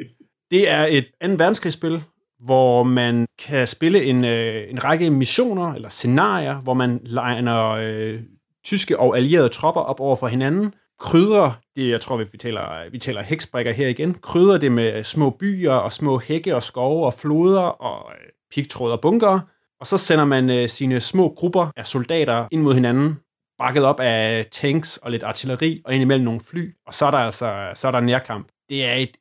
det 0.50 0.68
er 0.68 0.84
et 0.84 1.06
anden 1.20 1.38
verdenskrigsspil, 1.38 2.02
hvor 2.40 2.82
man 2.82 3.26
kan 3.38 3.66
spille 3.66 4.04
en, 4.04 4.24
øh, 4.24 4.70
en 4.70 4.84
række 4.84 5.10
missioner 5.10 5.72
eller 5.72 5.88
scenarier, 5.88 6.60
hvor 6.60 6.74
man 6.74 7.00
legner 7.04 7.68
øh, 7.68 8.20
tyske 8.64 8.98
og 8.98 9.16
allierede 9.16 9.48
tropper 9.48 9.80
op 9.80 10.00
over 10.00 10.16
for 10.16 10.28
hinanden, 10.28 10.74
krydrer 10.98 11.52
det, 11.76 11.88
jeg 11.88 12.00
tror, 12.00 12.16
vi 12.16 12.38
taler, 12.38 12.90
vi 12.90 12.98
taler 12.98 13.22
heksbrikker 13.22 13.72
her 13.72 13.88
igen, 13.88 14.14
krydrer 14.14 14.58
det 14.58 14.72
med 14.72 15.04
små 15.04 15.30
byer 15.30 15.72
og 15.72 15.92
små 15.92 16.18
hække 16.18 16.56
og 16.56 16.62
skove 16.62 17.06
og 17.06 17.14
floder 17.14 17.60
og 17.60 18.12
øh, 18.12 18.28
pigtråd 18.50 18.92
og 18.92 19.00
bunker, 19.00 19.40
Og 19.80 19.86
så 19.86 19.98
sender 19.98 20.24
man 20.24 20.50
øh, 20.50 20.68
sine 20.68 21.00
små 21.00 21.34
grupper 21.36 21.70
af 21.76 21.86
soldater 21.86 22.48
ind 22.52 22.62
mod 22.62 22.74
hinanden, 22.74 23.20
bakket 23.58 23.84
op 23.84 24.00
af 24.00 24.46
tanks 24.50 24.96
og 24.96 25.10
lidt 25.10 25.22
artilleri, 25.22 25.82
og 25.84 25.94
ind 25.94 26.02
imellem 26.02 26.24
nogle 26.24 26.40
fly, 26.40 26.74
og 26.86 26.94
så 26.94 27.06
er 27.06 27.10
der 27.10 27.18
altså 27.18 27.70
så 27.74 27.88
er 27.88 27.92
der 27.92 28.00
nærkamp. 28.00 28.48
Det 28.68 28.84
er 28.84 28.94
et 28.94 29.16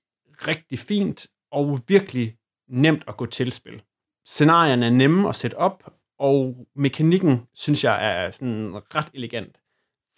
rigtig 0.47 0.79
fint 0.79 1.27
og 1.51 1.79
virkelig 1.87 2.35
nemt 2.69 3.03
at 3.07 3.17
gå 3.17 3.25
til 3.25 3.51
spil. 3.51 3.81
Scenarierne 4.25 4.85
er 4.85 4.89
nemme 4.89 5.29
at 5.29 5.35
sætte 5.35 5.57
op, 5.57 5.83
og 6.19 6.67
mekanikken, 6.75 7.41
synes 7.53 7.83
jeg, 7.83 8.25
er 8.25 8.31
sådan 8.31 8.75
ret 8.95 9.09
elegant. 9.13 9.57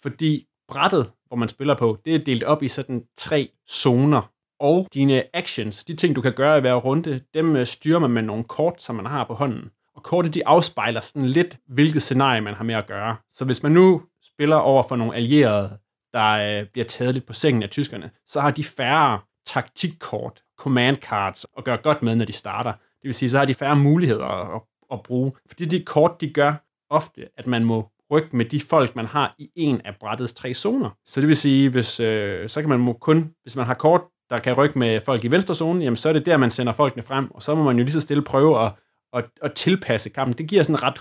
Fordi 0.02 0.46
brættet, 0.68 1.10
hvor 1.30 1.36
man 1.36 1.48
spiller 1.48 1.74
på, 1.74 1.98
det 2.04 2.14
er 2.14 2.18
delt 2.18 2.42
op 2.42 2.62
i 2.62 2.68
sådan 2.68 3.02
tre 3.18 3.48
zoner. 3.70 4.32
Og 4.60 4.88
dine 4.94 5.36
actions, 5.36 5.84
de 5.84 5.96
ting, 5.96 6.16
du 6.16 6.20
kan 6.20 6.32
gøre 6.32 6.58
i 6.58 6.60
hver 6.60 6.74
runde, 6.74 7.20
dem 7.34 7.56
øh, 7.56 7.66
styrer 7.66 7.98
man 7.98 8.10
med 8.10 8.22
nogle 8.22 8.44
kort, 8.44 8.82
som 8.82 8.94
man 8.96 9.06
har 9.06 9.24
på 9.24 9.34
hånden. 9.34 9.70
Og 9.96 10.02
kortet, 10.02 10.34
de 10.34 10.46
afspejler 10.46 11.00
sådan 11.00 11.26
lidt, 11.26 11.58
hvilket 11.68 12.02
scenarie 12.02 12.40
man 12.40 12.54
har 12.54 12.64
med 12.64 12.74
at 12.74 12.86
gøre. 12.86 13.16
Så 13.32 13.44
hvis 13.44 13.62
man 13.62 13.72
nu 13.72 14.02
spiller 14.22 14.56
over 14.56 14.82
for 14.82 14.96
nogle 14.96 15.14
allierede, 15.14 15.78
der 16.12 16.60
øh, 16.60 16.66
bliver 16.72 16.84
taget 16.84 17.14
lidt 17.14 17.26
på 17.26 17.32
sengen 17.32 17.62
af 17.62 17.70
tyskerne, 17.70 18.10
så 18.26 18.40
har 18.40 18.50
de 18.50 18.64
færre 18.64 19.20
taktikkort, 19.46 20.42
command 20.58 20.96
cards 20.96 21.46
at 21.58 21.64
gøre 21.64 21.76
godt 21.76 22.02
med, 22.02 22.16
når 22.16 22.24
de 22.24 22.32
starter. 22.32 22.72
Det 22.72 23.04
vil 23.08 23.14
sige, 23.14 23.30
så 23.30 23.38
har 23.38 23.44
de 23.44 23.54
færre 23.54 23.76
muligheder 23.76 24.54
at, 24.54 24.62
at 24.92 25.02
bruge. 25.02 25.32
Fordi 25.48 25.64
de 25.64 25.84
kort, 25.84 26.20
de 26.20 26.32
gør 26.32 26.54
ofte, 26.90 27.28
at 27.36 27.46
man 27.46 27.64
må 27.64 27.88
rykke 28.10 28.36
med 28.36 28.44
de 28.44 28.60
folk, 28.60 28.96
man 28.96 29.06
har 29.06 29.34
i 29.38 29.50
en 29.56 29.80
af 29.84 29.96
brættets 30.00 30.34
tre 30.34 30.54
zoner. 30.54 30.90
Så 31.06 31.20
det 31.20 31.28
vil 31.28 31.36
sige, 31.36 31.70
hvis, 31.70 32.00
øh, 32.00 32.48
så 32.48 32.60
kan 32.60 32.68
man 32.68 32.80
må 32.80 32.92
kun, 32.92 33.34
hvis 33.42 33.56
man 33.56 33.66
har 33.66 33.74
kort, 33.74 34.02
der 34.30 34.38
kan 34.38 34.54
rykke 34.54 34.78
med 34.78 35.00
folk 35.00 35.24
i 35.24 35.28
venstre 35.28 35.54
zone, 35.54 35.84
jamen 35.84 35.96
så 35.96 36.08
er 36.08 36.12
det 36.12 36.26
der, 36.26 36.36
man 36.36 36.50
sender 36.50 36.72
folkene 36.72 37.02
frem, 37.02 37.30
og 37.30 37.42
så 37.42 37.54
må 37.54 37.62
man 37.62 37.78
jo 37.78 37.84
lige 37.84 37.92
så 37.92 38.00
stille 38.00 38.22
prøve 38.22 38.64
at, 38.64 38.72
at, 39.12 39.24
at 39.42 39.52
tilpasse 39.54 40.10
kampen. 40.10 40.38
Det 40.38 40.48
giver 40.48 40.62
sådan 40.62 40.74
en 40.74 40.82
ret 40.82 41.00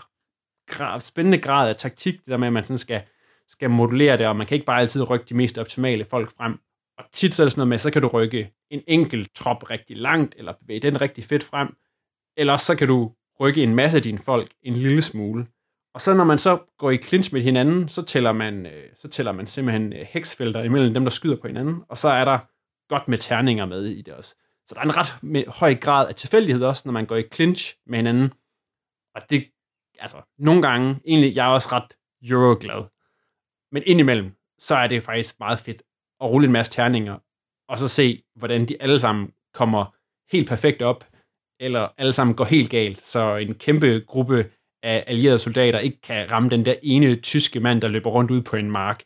grad, 0.68 1.00
spændende 1.00 1.38
grad 1.38 1.70
af 1.70 1.76
taktik, 1.76 2.14
det 2.14 2.28
der 2.28 2.38
med, 2.38 2.48
at 2.48 2.54
man 2.54 2.64
sådan 2.64 2.78
skal, 2.78 3.02
skal 3.48 3.70
modulere 3.70 4.18
det, 4.18 4.28
og 4.28 4.36
man 4.36 4.48
kan 4.48 4.56
ikke 4.56 4.66
bare 4.66 4.82
altid 4.82 5.10
rykke 5.10 5.26
de 5.30 5.36
mest 5.36 5.58
optimale 5.58 6.06
folk 6.06 6.32
frem. 6.38 6.60
Og 6.98 7.06
tit 7.12 7.34
så 7.34 7.44
er 7.44 7.46
det 7.46 7.52
sådan 7.52 7.60
noget 7.60 7.70
med, 7.70 7.78
så 7.78 7.92
kan 7.92 8.02
du 8.02 8.08
rykke 8.08 8.52
en 8.72 8.82
enkelt 8.88 9.36
trop 9.36 9.70
rigtig 9.70 9.98
langt, 9.98 10.36
eller 10.38 10.54
bevæge 10.62 10.80
den 10.80 11.02
rigtig 11.02 11.24
fedt 11.24 11.44
frem, 11.44 11.68
eller 12.38 12.58
så 12.58 12.76
kan 12.76 12.88
du 12.88 13.12
rykke 13.40 13.64
en 13.64 13.76
masse 13.76 13.98
af 13.98 14.04
dine 14.04 14.20
folk 14.20 14.52
en 14.64 14.74
lille 14.74 15.02
smule. 15.02 15.48
Og 16.00 16.04
så 16.04 16.14
når 16.14 16.24
man 16.24 16.38
så 16.38 16.60
går 16.78 16.92
i 16.92 16.98
clinch 16.98 17.34
med 17.34 17.42
hinanden, 17.42 17.90
så 17.90 18.02
tæller 18.02 18.32
man, 18.32 18.66
øh, 18.66 18.90
så 18.98 19.08
tæller 19.08 19.32
man 19.32 19.48
simpelthen 19.48 19.94
øh, 19.94 20.08
heksfelter 20.10 20.64
imellem 20.64 20.94
dem, 20.94 21.04
der 21.04 21.10
skyder 21.10 21.36
på 21.42 21.48
hinanden, 21.48 21.84
og 21.90 21.98
så 21.98 22.10
er 22.10 22.26
der 22.26 22.40
godt 22.90 23.08
med 23.08 23.18
terninger 23.18 23.66
med 23.66 23.86
i 23.86 24.02
det 24.02 24.14
også. 24.14 24.36
Så 24.68 24.76
der 24.76 24.82
er 24.82 24.86
en 24.86 24.98
ret 24.98 25.18
med, 25.22 25.44
høj 25.48 25.76
grad 25.76 26.08
af 26.08 26.16
tilfældighed 26.16 26.64
også, 26.64 26.82
når 26.86 26.92
man 26.92 27.06
går 27.06 27.16
i 27.16 27.24
clinch 27.34 27.76
med 27.88 27.98
hinanden. 27.98 28.34
Og 29.16 29.22
det, 29.30 29.46
altså, 30.00 30.18
nogle 30.38 30.62
gange, 30.62 31.00
egentlig, 31.06 31.36
jeg 31.36 31.46
er 31.46 31.54
også 31.54 31.70
ret 31.72 31.94
euroglad. 32.30 32.84
Men 33.72 33.84
indimellem, 33.86 34.32
så 34.60 34.76
er 34.76 34.88
det 34.88 35.04
faktisk 35.04 35.40
meget 35.40 35.60
fedt 35.60 35.82
at 36.22 36.30
rulle 36.30 36.46
en 36.46 36.52
masse 36.52 36.72
terninger, 36.72 37.18
og 37.70 37.80
så 37.80 37.88
se, 37.88 38.24
hvordan 38.36 38.66
de 38.66 38.82
alle 38.82 39.00
sammen 39.00 39.34
kommer 39.54 39.96
helt 40.32 40.50
perfekt 40.50 40.82
op, 40.82 41.06
eller 41.60 41.88
alle 41.98 42.14
sammen 42.14 42.36
går 42.36 42.46
helt 42.46 42.70
galt, 42.70 43.02
så 43.02 43.36
en 43.36 43.54
kæmpe 43.54 44.04
gruppe 44.08 44.50
af 44.84 45.04
allierede 45.08 45.40
soldater 45.40 45.80
ikke 45.80 46.02
kan 46.02 46.32
ramme 46.32 46.50
den 46.50 46.66
der 46.66 46.76
ene 46.84 47.16
tyske 47.16 47.60
mand, 47.60 47.82
der 47.82 47.88
løber 47.88 48.10
rundt 48.10 48.32
ud 48.32 48.42
på 48.42 48.56
en 48.56 48.72
mark. 48.72 49.04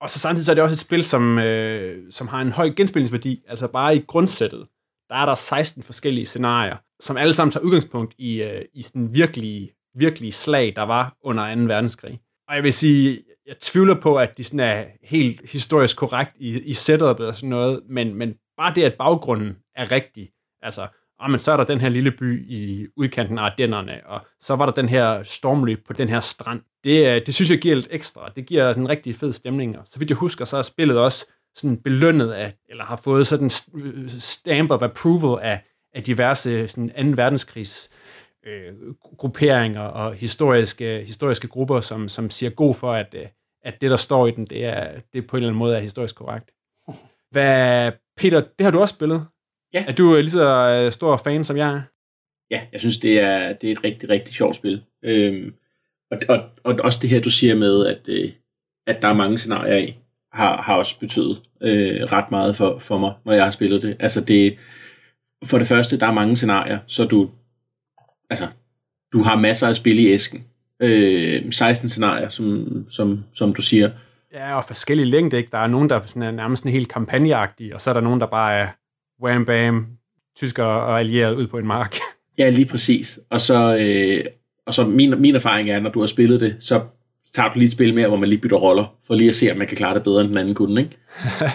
Og 0.00 0.10
så 0.10 0.18
samtidig 0.18 0.46
så 0.46 0.52
er 0.52 0.54
det 0.54 0.64
også 0.64 0.74
et 0.74 0.78
spil, 0.78 1.04
som, 1.04 1.38
øh, 1.38 2.12
som 2.12 2.28
har 2.28 2.40
en 2.40 2.52
høj 2.52 2.70
genspilningsværdi. 2.76 3.42
Altså 3.48 3.68
bare 3.68 3.96
i 3.96 4.04
grundsættet, 4.06 4.66
der 5.08 5.14
er 5.14 5.26
der 5.26 5.34
16 5.34 5.82
forskellige 5.82 6.26
scenarier, 6.26 6.76
som 7.00 7.16
alle 7.16 7.34
sammen 7.34 7.52
tager 7.52 7.64
udgangspunkt 7.64 8.14
i, 8.18 8.42
øh, 8.42 8.64
i 8.74 8.82
sådan 8.82 9.14
virkelige, 9.14 9.70
virkelige 9.94 10.32
slag, 10.32 10.72
der 10.76 10.82
var 10.82 11.16
under 11.22 11.54
2. 11.54 11.60
verdenskrig. 11.60 12.20
Og 12.48 12.54
jeg 12.54 12.62
vil 12.62 12.72
sige, 12.72 13.22
jeg 13.46 13.58
tvivler 13.58 14.00
på, 14.00 14.18
at 14.18 14.38
de 14.38 14.44
sådan 14.44 14.60
er 14.60 14.84
helt 15.02 15.50
historisk 15.50 15.96
korrekt 15.96 16.36
i, 16.36 16.60
i 16.60 16.74
setupet 16.74 17.26
og 17.26 17.36
sådan 17.36 17.48
noget, 17.48 17.82
men, 17.88 18.14
men 18.14 18.34
bare 18.56 18.74
det, 18.74 18.82
at 18.82 18.94
baggrunden 18.98 19.56
er 19.76 19.90
rigtig, 19.90 20.30
altså 20.62 20.88
ah, 21.20 21.30
men 21.30 21.40
så 21.40 21.52
er 21.52 21.56
der 21.56 21.64
den 21.64 21.80
her 21.80 21.88
lille 21.88 22.10
by 22.10 22.50
i 22.50 22.86
udkanten 22.96 23.38
af 23.38 23.42
Ardennerne, 23.42 24.00
og 24.06 24.20
så 24.40 24.56
var 24.56 24.66
der 24.66 24.72
den 24.72 24.88
her 24.88 25.22
stormløb 25.22 25.86
på 25.86 25.92
den 25.92 26.08
her 26.08 26.20
strand. 26.20 26.60
Det, 26.84 27.26
det 27.26 27.34
synes 27.34 27.50
jeg 27.50 27.58
giver 27.58 27.74
lidt 27.74 27.88
ekstra. 27.90 28.28
Det 28.36 28.46
giver 28.46 28.72
sådan 28.72 28.82
en 28.82 28.88
rigtig 28.88 29.16
fed 29.16 29.32
stemning. 29.32 29.78
Og 29.78 29.84
så 29.86 29.98
vidt 29.98 30.10
jeg 30.10 30.16
husker, 30.16 30.44
så 30.44 30.56
er 30.56 30.62
spillet 30.62 30.98
også 30.98 31.32
sådan 31.54 31.76
belønnet 31.76 32.32
af, 32.32 32.54
eller 32.68 32.84
har 32.84 32.96
fået 32.96 33.26
sådan 33.26 33.50
en 33.74 33.82
øh, 33.82 34.10
stamp 34.10 34.70
of 34.70 34.82
approval 34.82 35.44
af, 35.44 35.60
af 35.94 36.02
diverse 36.02 36.68
sådan 36.68 37.16
2. 37.16 37.22
verdenskrigs 37.22 37.90
øh, 38.46 38.74
grupperinger 39.18 39.82
og 39.82 40.14
historiske, 40.14 41.04
historiske 41.06 41.48
grupper, 41.48 41.80
som, 41.80 42.08
som 42.08 42.30
siger 42.30 42.50
god 42.50 42.74
for, 42.74 42.92
at, 42.92 43.14
øh, 43.14 43.26
at 43.64 43.80
det, 43.80 43.90
der 43.90 43.96
står 43.96 44.26
i 44.26 44.30
den, 44.30 44.46
det 44.46 44.64
er, 44.64 45.00
det 45.12 45.26
på 45.26 45.36
en 45.36 45.42
eller 45.42 45.48
anden 45.48 45.58
måde 45.58 45.76
er 45.76 45.80
historisk 45.80 46.16
korrekt. 46.16 46.50
Hvad, 47.30 47.92
Peter, 48.16 48.40
det 48.58 48.64
har 48.64 48.70
du 48.70 48.80
også 48.80 48.94
spillet? 48.94 49.26
Ja. 49.74 49.84
Er 49.88 49.92
du 49.92 50.16
lige 50.16 50.30
så 50.30 50.68
øh, 50.68 50.92
stor 50.92 51.16
fan, 51.16 51.44
som 51.44 51.56
jeg 51.56 51.68
er? 51.68 51.82
Ja, 52.50 52.60
jeg 52.72 52.80
synes, 52.80 52.98
det 52.98 53.20
er, 53.20 53.52
det 53.52 53.68
er 53.68 53.72
et 53.72 53.84
rigtig, 53.84 54.08
rigtig 54.08 54.34
sjovt 54.34 54.56
spil. 54.56 54.82
Øhm, 55.04 55.54
og, 56.10 56.18
og, 56.28 56.42
og 56.64 56.74
også 56.84 56.98
det 57.02 57.10
her, 57.10 57.20
du 57.20 57.30
siger 57.30 57.54
med, 57.54 57.86
at, 57.86 58.00
øh, 58.08 58.32
at 58.86 59.02
der 59.02 59.08
er 59.08 59.12
mange 59.14 59.38
scenarier 59.38 59.76
i, 59.76 59.96
har, 60.32 60.62
har 60.62 60.74
også 60.76 60.98
betydet 60.98 61.42
øh, 61.62 62.02
ret 62.02 62.30
meget 62.30 62.56
for, 62.56 62.78
for 62.78 62.98
mig, 62.98 63.14
når 63.24 63.32
jeg 63.32 63.44
har 63.44 63.50
spillet 63.50 63.82
det. 63.82 63.96
Altså 64.00 64.20
det, 64.20 64.58
for 65.44 65.58
det 65.58 65.66
første, 65.66 65.98
der 65.98 66.06
er 66.06 66.12
mange 66.12 66.36
scenarier, 66.36 66.78
så 66.86 67.04
du, 67.04 67.30
altså, 68.30 68.48
du 69.12 69.22
har 69.22 69.36
masser 69.36 69.68
af 69.68 69.76
spil 69.76 69.98
i 69.98 70.12
æsken. 70.12 70.44
Øh, 70.82 71.52
16 71.52 71.88
scenarier, 71.88 72.28
som, 72.28 72.66
som, 72.90 73.24
som 73.34 73.54
du 73.54 73.62
siger. 73.62 73.90
Ja, 74.32 74.56
og 74.56 74.64
forskellige 74.64 75.06
længder, 75.06 75.38
ikke? 75.38 75.50
Der 75.50 75.58
er 75.58 75.66
nogen, 75.66 75.90
der 75.90 76.00
sådan 76.06 76.22
er 76.22 76.30
nærmest 76.30 76.64
en 76.64 76.72
helt 76.72 76.88
kampagneagtige, 76.88 77.74
og 77.74 77.80
så 77.80 77.90
er 77.90 77.94
der 77.94 78.00
nogen, 78.00 78.20
der 78.20 78.26
bare 78.26 78.54
er 78.54 78.68
wham 79.22 79.44
bam, 79.44 79.86
tysker 80.36 80.64
og 80.64 80.98
allierede 80.98 81.36
ud 81.36 81.46
på 81.46 81.58
en 81.58 81.66
mark. 81.66 81.96
Ja, 82.38 82.48
lige 82.48 82.66
præcis. 82.66 83.20
Og 83.30 83.40
så, 83.40 83.76
øh, 83.80 84.24
og 84.66 84.74
så 84.74 84.86
min, 84.86 85.20
min 85.20 85.34
erfaring 85.34 85.70
er, 85.70 85.80
når 85.80 85.90
du 85.90 86.00
har 86.00 86.06
spillet 86.06 86.40
det, 86.40 86.56
så 86.60 86.80
tager 87.32 87.52
du 87.52 87.58
lige 87.58 87.66
et 87.66 87.72
spil 87.72 87.94
mere, 87.94 88.08
hvor 88.08 88.16
man 88.16 88.28
lige 88.28 88.40
bytter 88.40 88.56
roller, 88.56 88.94
for 89.06 89.14
lige 89.14 89.28
at 89.28 89.34
se, 89.34 89.52
om 89.52 89.58
man 89.58 89.66
kan 89.66 89.76
klare 89.76 89.94
det 89.94 90.02
bedre, 90.02 90.20
end 90.20 90.28
den 90.28 90.38
anden 90.38 90.54
kunne. 90.54 90.80
Ikke? 90.80 90.96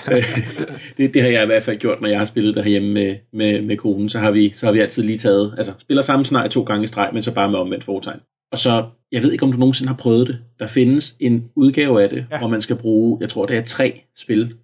det, 0.98 1.14
det 1.14 1.22
har 1.22 1.30
jeg 1.30 1.44
i 1.44 1.46
hvert 1.46 1.64
fald 1.64 1.78
gjort, 1.78 2.02
når 2.02 2.10
jeg 2.10 2.18
har 2.18 2.26
spillet 2.26 2.56
det 2.56 2.64
herhjemme 2.64 2.94
med, 2.94 3.16
med, 3.34 3.62
med 3.62 3.78
konen. 3.78 4.10
Så 4.10 4.20
har, 4.20 4.32
vi, 4.32 4.52
så 4.54 4.66
har 4.66 4.74
vi 4.74 4.80
altid 4.80 5.04
lige 5.04 5.18
taget, 5.18 5.54
altså 5.58 5.74
spiller 5.80 6.02
samme 6.02 6.26
scenarie 6.26 6.50
to 6.50 6.64
gange 6.64 6.84
i 6.84 6.88
streg, 6.88 7.10
men 7.14 7.24
så 7.24 7.34
bare 7.34 7.52
med 7.52 7.60
omvendt 7.60 7.84
foretegn. 7.84 8.20
Og 8.52 8.58
så, 8.58 8.86
jeg 9.12 9.24
ved 9.24 9.32
ikke, 9.32 9.44
om 9.44 9.52
du 9.52 9.58
nogensinde 9.58 9.90
har 9.90 9.98
prøvet 9.98 10.28
det. 10.28 10.40
Der 10.60 10.68
findes 10.68 11.16
en 11.20 11.50
udgave 11.56 12.04
af 12.04 12.10
det, 12.10 12.26
ja. 12.32 12.40
hvor 12.40 12.48
man 12.48 12.62
skal 12.62 12.76
bruge, 12.76 13.18
jeg 13.22 13.30
tror, 13.30 13.46
det 13.46 13.58
er 13.58 13.64
tre 13.64 14.02
spil. 14.16 14.56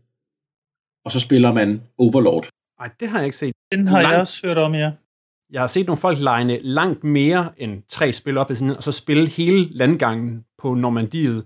Og 1.06 1.12
så 1.12 1.20
spiller 1.20 1.54
man 1.54 1.82
Overlord. 1.98 2.48
Nej, 2.82 2.89
det 3.00 3.10
har 3.10 3.17
jeg 3.17 3.26
ikke 3.26 3.38
set. 3.38 3.54
Den 3.72 3.88
har 3.88 4.02
langt, 4.02 4.12
jeg 4.12 4.20
også 4.20 4.48
hørt 4.48 4.58
om, 4.58 4.74
ja. 4.74 4.91
Jeg 5.52 5.62
har 5.62 5.67
set 5.67 5.88
nogle 5.88 6.02
folk 6.02 6.20
legne 6.20 6.60
langt 6.62 7.04
mere 7.04 7.50
end 7.58 7.84
tre 7.88 8.13
spil 8.13 8.38
op 8.38 8.52
i 8.52 8.56
sådan, 8.56 8.76
og 8.76 8.84
så 8.84 8.91
spille 8.91 9.28
hele 9.28 9.67
landgangen 9.72 10.46
på 10.58 10.74
Normandiet, 10.74 11.46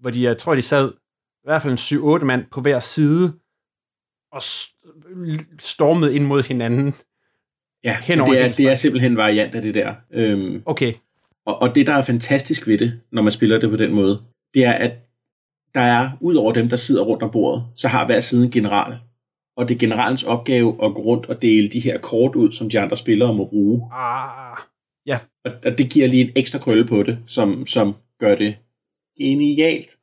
hvor 0.00 0.10
de, 0.10 0.22
jeg 0.22 0.36
tror, 0.36 0.54
de 0.54 0.62
sad 0.62 0.92
i 1.44 1.46
hvert 1.46 1.62
fald 1.62 1.72
en 1.72 1.78
7-8 2.22 2.24
mand 2.24 2.44
på 2.50 2.60
hver 2.60 2.78
side, 2.78 3.32
og 4.32 4.42
stormede 5.58 6.14
ind 6.14 6.24
mod 6.24 6.42
hinanden. 6.42 6.94
Ja, 7.84 7.96
det 8.08 8.44
er, 8.44 8.52
det 8.52 8.70
er 8.70 8.74
simpelthen 8.74 9.12
en 9.12 9.16
variant 9.16 9.54
af 9.54 9.62
det 9.62 9.74
der. 9.74 9.94
Øhm, 10.10 10.62
okay. 10.66 10.92
Og, 11.46 11.62
og 11.62 11.74
det, 11.74 11.86
der 11.86 11.94
er 11.94 12.02
fantastisk 12.02 12.66
ved 12.66 12.78
det, 12.78 13.00
når 13.12 13.22
man 13.22 13.32
spiller 13.32 13.58
det 13.58 13.70
på 13.70 13.76
den 13.76 13.92
måde, 13.92 14.22
det 14.54 14.64
er, 14.64 14.72
at 14.72 14.92
der 15.74 15.80
er, 15.80 16.10
ud 16.20 16.34
over 16.34 16.52
dem, 16.52 16.68
der 16.68 16.76
sidder 16.76 17.02
rundt 17.02 17.22
om 17.22 17.30
bordet, 17.30 17.64
så 17.76 17.88
har 17.88 18.06
hver 18.06 18.20
side 18.20 18.44
en 18.44 18.50
general, 18.50 18.98
og 19.56 19.68
det 19.68 19.74
er 19.74 19.78
generalens 19.78 20.22
opgave 20.22 20.68
at 20.84 20.94
gå 20.94 21.02
rundt 21.02 21.26
og 21.26 21.42
dele 21.42 21.68
de 21.68 21.80
her 21.80 21.98
kort 21.98 22.34
ud, 22.34 22.52
som 22.52 22.70
de 22.70 22.80
andre 22.80 22.96
spillere 22.96 23.34
må 23.34 23.44
bruge. 23.44 23.90
Ah, 23.92 24.58
ja. 25.06 25.18
Og, 25.44 25.52
og 25.64 25.78
det 25.78 25.92
giver 25.92 26.06
lige 26.06 26.24
en 26.24 26.32
ekstra 26.36 26.58
krølle 26.58 26.84
på 26.84 27.02
det, 27.02 27.18
som, 27.26 27.66
som 27.66 27.94
gør 28.20 28.34
det 28.34 28.56
genialt. 29.18 29.96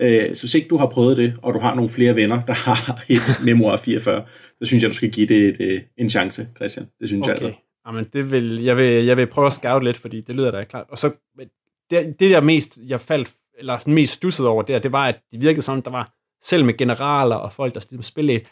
Øh, 0.00 0.34
så 0.34 0.42
hvis 0.42 0.54
ikke 0.54 0.68
du 0.68 0.76
har 0.76 0.86
prøvet 0.86 1.16
det, 1.16 1.34
og 1.42 1.54
du 1.54 1.58
har 1.58 1.74
nogle 1.74 1.90
flere 1.90 2.16
venner, 2.16 2.42
der 2.44 2.54
har 2.54 3.02
et 3.08 3.44
Memoir 3.44 3.76
44, 3.76 4.24
så 4.58 4.64
synes 4.64 4.82
jeg, 4.82 4.90
du 4.90 4.96
skal 4.96 5.10
give 5.10 5.26
det 5.26 5.48
et, 5.48 5.60
et, 5.60 5.84
en 5.96 6.10
chance, 6.10 6.48
Christian. 6.56 6.86
Det 7.00 7.08
synes 7.08 7.22
okay. 7.22 7.34
jeg 7.34 7.42
altså. 7.42 7.60
Jamen, 7.86 8.04
det 8.12 8.30
vil, 8.30 8.62
jeg, 8.62 8.76
vil, 8.76 9.04
jeg 9.04 9.16
vil 9.16 9.26
prøve 9.26 9.46
at 9.46 9.52
scout 9.52 9.84
lidt, 9.84 9.96
fordi 9.96 10.20
det 10.20 10.34
lyder 10.34 10.50
da 10.50 10.64
klart. 10.64 10.86
Og 10.88 10.98
så, 10.98 11.10
det, 11.90 12.20
det 12.20 12.30
der 12.30 12.40
mest, 12.40 12.78
jeg 12.88 13.00
faldt, 13.00 13.32
eller 13.58 13.78
sådan 13.78 13.94
mest 13.94 14.12
stusset 14.12 14.46
over 14.46 14.62
der, 14.62 14.78
det 14.78 14.92
var, 14.92 15.08
at 15.08 15.20
det 15.32 15.40
virkede 15.40 15.62
sådan, 15.62 15.84
der 15.84 15.90
var, 15.90 16.14
selv 16.42 16.64
med 16.64 16.76
generaler 16.76 17.36
og 17.36 17.52
folk, 17.52 17.74
der 17.74 18.00
spillede 18.00 18.44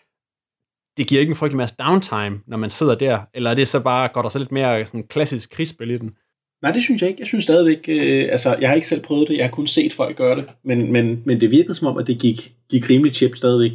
det 0.97 1.07
giver 1.07 1.21
ikke 1.21 1.31
en 1.31 1.37
frygtelig 1.37 1.57
masse 1.57 1.75
downtime, 1.79 2.41
når 2.47 2.57
man 2.57 2.71
sidder 2.71 2.95
der, 2.95 3.19
eller 3.35 3.51
er 3.51 3.55
det 3.55 3.69
så 3.69 3.81
bare, 3.81 4.09
går 4.09 4.23
der 4.23 4.29
så 4.29 4.39
lidt 4.39 4.53
mere 4.53 4.87
sådan 4.87 5.07
klassisk 5.07 5.51
krigsspil 5.51 5.91
i 5.91 5.99
den? 5.99 6.15
Nej, 6.63 6.73
det 6.73 6.83
synes 6.83 7.03
jeg 7.03 7.11
ikke. 7.11 7.21
Jeg 7.21 7.27
synes 7.27 7.45
stadigvæk, 7.45 7.85
øh, 7.89 8.29
altså 8.31 8.57
jeg 8.61 8.69
har 8.69 8.75
ikke 8.75 8.87
selv 8.87 9.01
prøvet 9.01 9.29
det, 9.29 9.37
jeg 9.37 9.45
har 9.45 9.51
kun 9.51 9.67
set 9.67 9.93
folk 9.93 10.17
gøre 10.17 10.37
det, 10.37 10.45
men, 10.65 10.93
men, 10.93 11.23
men 11.25 11.41
det 11.41 11.51
virkede 11.51 11.75
som 11.75 11.87
om, 11.87 11.99
at 11.99 12.07
det 12.07 12.19
gik, 12.19 12.53
gik 12.71 12.91
rimelig 12.91 13.15
chip 13.15 13.37
stadigvæk. 13.37 13.73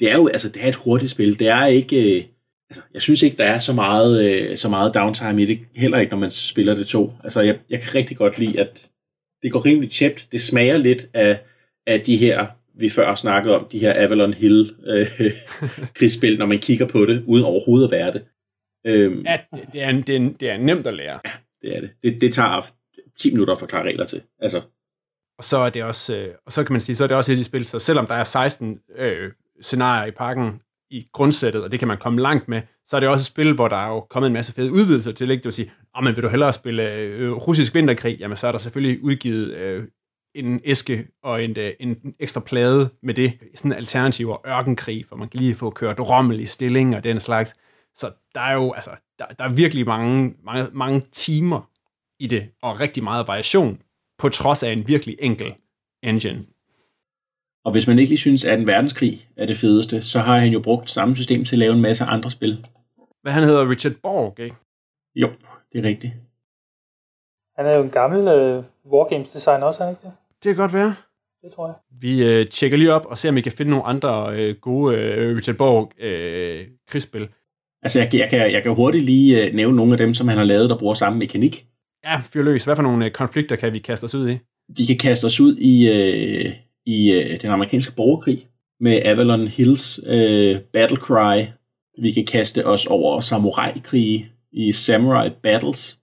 Det 0.00 0.10
er 0.10 0.16
jo, 0.16 0.26
altså 0.26 0.48
det 0.48 0.64
er 0.64 0.68
et 0.68 0.74
hurtigt 0.74 1.10
spil, 1.10 1.38
det 1.38 1.48
er 1.48 1.66
ikke, 1.66 2.16
øh, 2.16 2.24
altså, 2.70 2.82
jeg 2.94 3.02
synes 3.02 3.22
ikke, 3.22 3.36
der 3.36 3.44
er 3.44 3.58
så 3.58 3.72
meget, 3.72 4.24
øh, 4.24 4.56
så 4.56 4.68
meget 4.68 4.94
downtime 4.94 5.42
i 5.42 5.44
det, 5.44 5.58
heller 5.76 5.98
ikke, 5.98 6.10
når 6.10 6.18
man 6.18 6.30
spiller 6.30 6.74
det 6.74 6.86
to. 6.86 7.12
Altså, 7.24 7.40
jeg, 7.40 7.58
jeg 7.70 7.80
kan 7.80 7.94
rigtig 7.94 8.16
godt 8.16 8.38
lide, 8.38 8.60
at 8.60 8.90
det 9.42 9.52
går 9.52 9.64
rimelig 9.64 9.90
tjept. 9.90 10.28
Det 10.32 10.40
smager 10.40 10.76
lidt 10.76 11.06
af, 11.14 11.40
af 11.86 12.00
de 12.00 12.16
her, 12.16 12.46
vi 12.78 12.90
før 12.90 13.14
snakkede 13.14 13.56
om, 13.56 13.68
de 13.72 13.78
her 13.78 13.92
Avalon 13.96 14.34
Hill 14.34 14.74
øh, 14.86 15.32
krigsspil, 15.98 16.38
når 16.38 16.46
man 16.46 16.58
kigger 16.58 16.86
på 16.86 17.06
det, 17.06 17.24
uden 17.26 17.44
overhovedet 17.44 17.86
at 17.86 17.90
være 17.90 18.12
det. 18.12 18.24
Øhm, 18.86 19.22
ja, 19.26 19.38
det 19.72 19.82
er, 19.82 19.92
det, 19.92 20.16
er, 20.16 20.30
det 20.40 20.50
er 20.50 20.56
nemt 20.56 20.86
at 20.86 20.94
lære. 20.94 21.20
Ja, 21.24 21.30
det 21.62 21.76
er 21.76 21.80
det. 21.80 21.90
Det, 22.02 22.20
det 22.20 22.34
tager 22.34 22.60
10 23.18 23.30
minutter 23.30 23.52
at 23.54 23.58
forklare 23.58 23.86
regler 23.86 24.04
til. 24.04 24.22
Altså. 24.40 24.62
Og 25.38 25.44
så 25.44 25.56
er 25.56 25.70
det 25.70 25.84
også, 25.84 26.18
øh, 26.18 26.34
og 26.46 26.52
så 26.52 26.64
kan 26.64 26.72
man 26.72 26.80
sige, 26.80 26.96
så 26.96 27.04
er 27.04 27.08
det 27.08 27.16
også 27.16 27.32
et 27.32 27.36
af 27.36 27.38
de 27.38 27.44
spil, 27.44 27.66
så 27.66 27.78
selvom 27.78 28.06
der 28.06 28.14
er 28.14 28.24
16 28.24 28.80
øh, 28.96 29.32
scenarier 29.62 30.06
i 30.06 30.10
pakken, 30.10 30.60
i 30.90 31.08
grundsættet, 31.12 31.64
og 31.64 31.72
det 31.72 31.78
kan 31.78 31.88
man 31.88 31.98
komme 31.98 32.20
langt 32.20 32.48
med, 32.48 32.62
så 32.86 32.96
er 32.96 33.00
det 33.00 33.08
også 33.08 33.22
et 33.22 33.26
spil, 33.26 33.52
hvor 33.52 33.68
der 33.68 33.76
er 33.76 33.88
jo 33.88 34.00
kommet 34.00 34.26
en 34.26 34.32
masse 34.32 34.52
fede 34.52 34.72
udvidelser 34.72 35.12
til. 35.12 35.30
Ikke? 35.30 35.40
Det 35.40 35.44
vil 35.44 35.52
sige, 35.52 35.72
oh, 35.94 36.04
men 36.04 36.16
vil 36.16 36.22
du 36.22 36.28
hellere 36.28 36.52
spille 36.52 36.92
øh, 36.94 37.32
russisk 37.32 37.74
vinterkrig, 37.74 38.16
jamen 38.20 38.36
så 38.36 38.46
er 38.46 38.52
der 38.52 38.58
selvfølgelig 38.58 39.04
udgivet 39.04 39.54
øh, 39.54 39.84
en 40.34 40.60
æske 40.64 41.08
og 41.22 41.44
en, 41.44 41.58
øh, 41.58 41.72
en 41.80 42.14
ekstra 42.18 42.40
plade 42.40 42.90
med 43.02 43.14
det, 43.14 43.32
sådan 43.54 43.72
en 43.72 43.78
alternativ 43.78 44.28
og 44.28 44.44
ørkenkrig, 44.46 45.06
for 45.06 45.16
man 45.16 45.28
kan 45.28 45.40
lige 45.40 45.54
få 45.54 45.70
kørt 45.70 46.00
rommel 46.00 46.40
i 46.40 46.46
stilling 46.46 46.96
og 46.96 47.04
den 47.04 47.20
slags. 47.20 47.54
Så 47.94 48.06
der 48.34 48.40
er 48.40 48.54
jo, 48.54 48.72
altså, 48.72 48.90
der, 49.18 49.26
der 49.38 49.44
er 49.44 49.52
virkelig 49.52 49.86
mange, 49.86 50.34
mange, 50.44 50.70
mange 50.72 51.02
timer 51.12 51.70
i 52.18 52.26
det, 52.26 52.48
og 52.62 52.80
rigtig 52.80 53.04
meget 53.04 53.28
variation, 53.28 53.82
på 54.18 54.28
trods 54.28 54.62
af 54.62 54.72
en 54.72 54.88
virkelig 54.88 55.16
enkel 55.20 55.54
engine. 56.02 56.44
Og 57.64 57.72
hvis 57.72 57.86
man 57.86 57.98
ikke 57.98 58.08
lige 58.08 58.18
synes, 58.18 58.44
at 58.44 58.58
en 58.58 58.66
verdenskrig 58.66 59.28
er 59.36 59.46
det 59.46 59.56
fedeste, 59.56 60.02
så 60.02 60.20
har 60.20 60.38
han 60.38 60.48
jo 60.48 60.60
brugt 60.60 60.90
samme 60.90 61.16
system 61.16 61.44
til 61.44 61.54
at 61.54 61.58
lave 61.58 61.72
en 61.72 61.80
masse 61.80 62.04
andre 62.04 62.30
spil. 62.30 62.66
Hvad 63.22 63.32
han 63.32 63.42
hedder 63.42 63.70
Richard 63.70 63.92
Borg, 64.02 64.40
ikke? 64.40 64.56
Jo, 65.14 65.28
det 65.72 65.78
er 65.78 65.88
rigtigt. 65.88 66.12
Han 67.56 67.66
er 67.66 67.72
jo 67.72 67.82
en 67.82 67.90
gammel 67.90 68.20
uh, 68.20 68.64
Wargames 68.92 69.28
designer 69.28 69.66
også, 69.66 69.84
er 69.84 69.90
ikke 69.90 70.00
det? 70.02 70.12
Det 70.44 70.54
kan 70.54 70.62
godt 70.62 70.74
være. 70.74 70.94
Det 71.42 71.52
tror 71.52 71.66
jeg. 71.66 71.74
Vi 72.00 72.40
uh, 72.40 72.46
tjekker 72.46 72.76
lige 72.76 72.92
op 72.92 73.06
og 73.06 73.18
ser, 73.18 73.28
om 73.28 73.34
vi 73.36 73.40
kan 73.40 73.52
finde 73.52 73.70
nogle 73.70 73.84
andre 73.84 74.26
uh, 74.32 74.56
gode 74.60 74.94
uh, 74.94 75.36
Richard 75.36 75.56
Borg 75.56 75.92
krigsspil. 76.88 77.28
Altså, 77.82 78.00
jeg, 78.00 78.14
jeg, 78.14 78.30
kan, 78.30 78.52
jeg 78.52 78.62
kan 78.62 78.74
hurtigt 78.74 79.04
lige 79.04 79.48
uh, 79.48 79.54
nævne 79.54 79.76
nogle 79.76 79.92
af 79.92 79.98
dem, 79.98 80.14
som 80.14 80.28
han 80.28 80.36
har 80.36 80.44
lavet, 80.44 80.70
der 80.70 80.78
bruger 80.78 80.94
samme 80.94 81.18
mekanik. 81.18 81.66
Ja, 82.04 82.22
fyr 82.32 82.42
løs. 82.42 82.64
Hvad 82.64 82.76
for 82.76 82.82
nogle 82.82 83.04
uh, 83.04 83.10
konflikter 83.10 83.56
kan 83.56 83.74
vi 83.74 83.78
kaste 83.78 84.04
os 84.04 84.14
ud 84.14 84.28
i? 84.28 84.38
Vi 84.76 84.84
kan 84.84 84.98
kaste 84.98 85.24
os 85.24 85.40
ud 85.40 85.56
i, 85.56 85.90
uh, 85.90 86.52
i 86.86 87.12
øh, 87.12 87.40
den 87.40 87.50
amerikanske 87.50 87.94
borgerkrig 87.96 88.46
med 88.80 89.02
Avalon 89.04 89.48
Hills 89.48 90.00
øh, 90.06 90.60
Battle 90.72 90.96
Cry. 90.96 91.44
Vi 91.98 92.12
kan 92.12 92.26
kaste 92.26 92.66
os 92.66 92.86
over 92.86 93.20
samurai-krige 93.20 94.32
i 94.52 94.72
Samurai 94.72 95.30
Battles. 95.42 95.98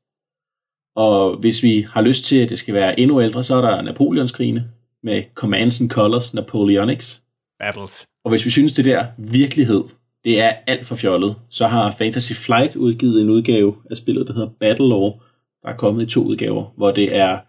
Og 0.96 1.38
hvis 1.38 1.64
vi 1.64 1.88
har 1.90 2.02
lyst 2.02 2.26
til, 2.26 2.36
at 2.36 2.50
det 2.50 2.60
skal 2.60 2.74
være 2.74 3.00
endnu 3.00 3.22
ældre, 3.22 3.44
så 3.44 3.56
er 3.56 3.62
der 3.62 3.82
Napoleonskrigene 3.82 4.70
med 5.04 5.24
Commands 5.34 5.82
and 5.82 5.90
Colors 5.90 6.34
Napoleonics. 6.34 7.22
Battles. 7.60 8.08
Og 8.24 8.30
hvis 8.30 8.46
vi 8.46 8.50
synes, 8.50 8.74
det 8.74 8.86
der 8.86 9.06
virkelighed, 9.18 9.84
det 10.24 10.42
er 10.42 10.54
alt 10.68 10.88
for 10.88 10.96
fjollet, 10.96 11.36
så 11.50 11.68
har 11.68 11.92
Fantasy 11.92 12.34
Flight 12.34 12.76
udgivet 12.76 13.22
en 13.22 13.30
udgave 13.30 13.76
af 13.90 13.98
spillet, 13.98 14.28
der 14.28 14.34
hedder 14.34 14.50
Battle 14.60 14.90
Law. 14.90 15.12
Der 15.64 15.70
er 15.70 15.78
kommet 15.78 16.04
i 16.04 16.14
to 16.14 16.24
udgaver, 16.24 16.74
hvor 16.78 16.92
det 16.92 17.16
er 17.16 17.40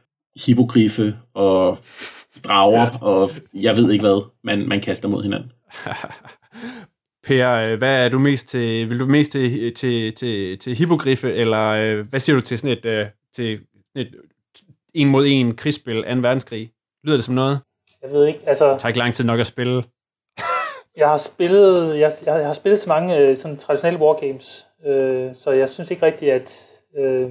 hippogriffe 0.47 1.17
og 1.35 1.79
drager, 2.45 2.99
og 2.99 3.31
jeg 3.55 3.77
ved 3.77 3.93
ikke 3.93 4.03
hvad, 4.03 4.25
man, 4.45 4.69
man 4.69 4.81
kaster 4.81 5.09
mod 5.09 5.23
hinanden. 5.23 5.53
per, 7.27 7.53
øh, 7.53 7.79
hvad 7.79 8.05
er 8.05 8.09
du 8.09 8.19
mest 8.19 8.49
til? 8.49 8.91
Vil 8.91 8.99
du 8.99 9.07
mest 9.07 9.33
til, 9.33 9.75
til, 9.75 10.13
til, 10.13 10.59
til 10.59 10.75
hippogriffe, 10.75 11.35
eller 11.35 11.69
øh, 11.69 12.09
hvad 12.09 12.21
siger 12.21 12.37
du 12.37 12.43
til 12.43 12.59
sådan 12.59 12.79
et, 12.79 12.87
øh, 12.87 13.07
til 13.33 13.61
et 13.95 14.21
en 14.95 15.09
mod 15.09 15.27
en 15.27 15.57
krigsspil, 15.57 16.03
2. 16.03 16.09
verdenskrig? 16.09 16.73
Lyder 17.05 17.17
det 17.17 17.25
som 17.25 17.35
noget? 17.35 17.61
Jeg 18.03 18.11
ved 18.11 18.27
ikke, 18.27 18.41
altså... 18.47 18.73
Det 18.73 18.81
tager 18.81 18.89
ikke 18.89 18.99
lang 18.99 19.15
tid 19.15 19.25
nok 19.25 19.41
at 19.41 19.47
spille. 19.47 19.85
jeg 20.97 21.09
har 21.09 21.17
spillet, 21.17 21.99
jeg, 21.99 22.13
jeg, 22.27 22.37
jeg 22.39 22.47
har 22.47 22.53
spillet 22.53 22.81
så 22.81 22.89
mange 22.89 23.37
sådan 23.37 23.57
traditionelle 23.57 24.01
wargames, 24.01 24.67
øh, 24.87 25.35
så 25.35 25.51
jeg 25.51 25.69
synes 25.69 25.91
ikke 25.91 26.07
rigtigt, 26.07 26.33
at 26.33 26.71
øh, 26.97 27.31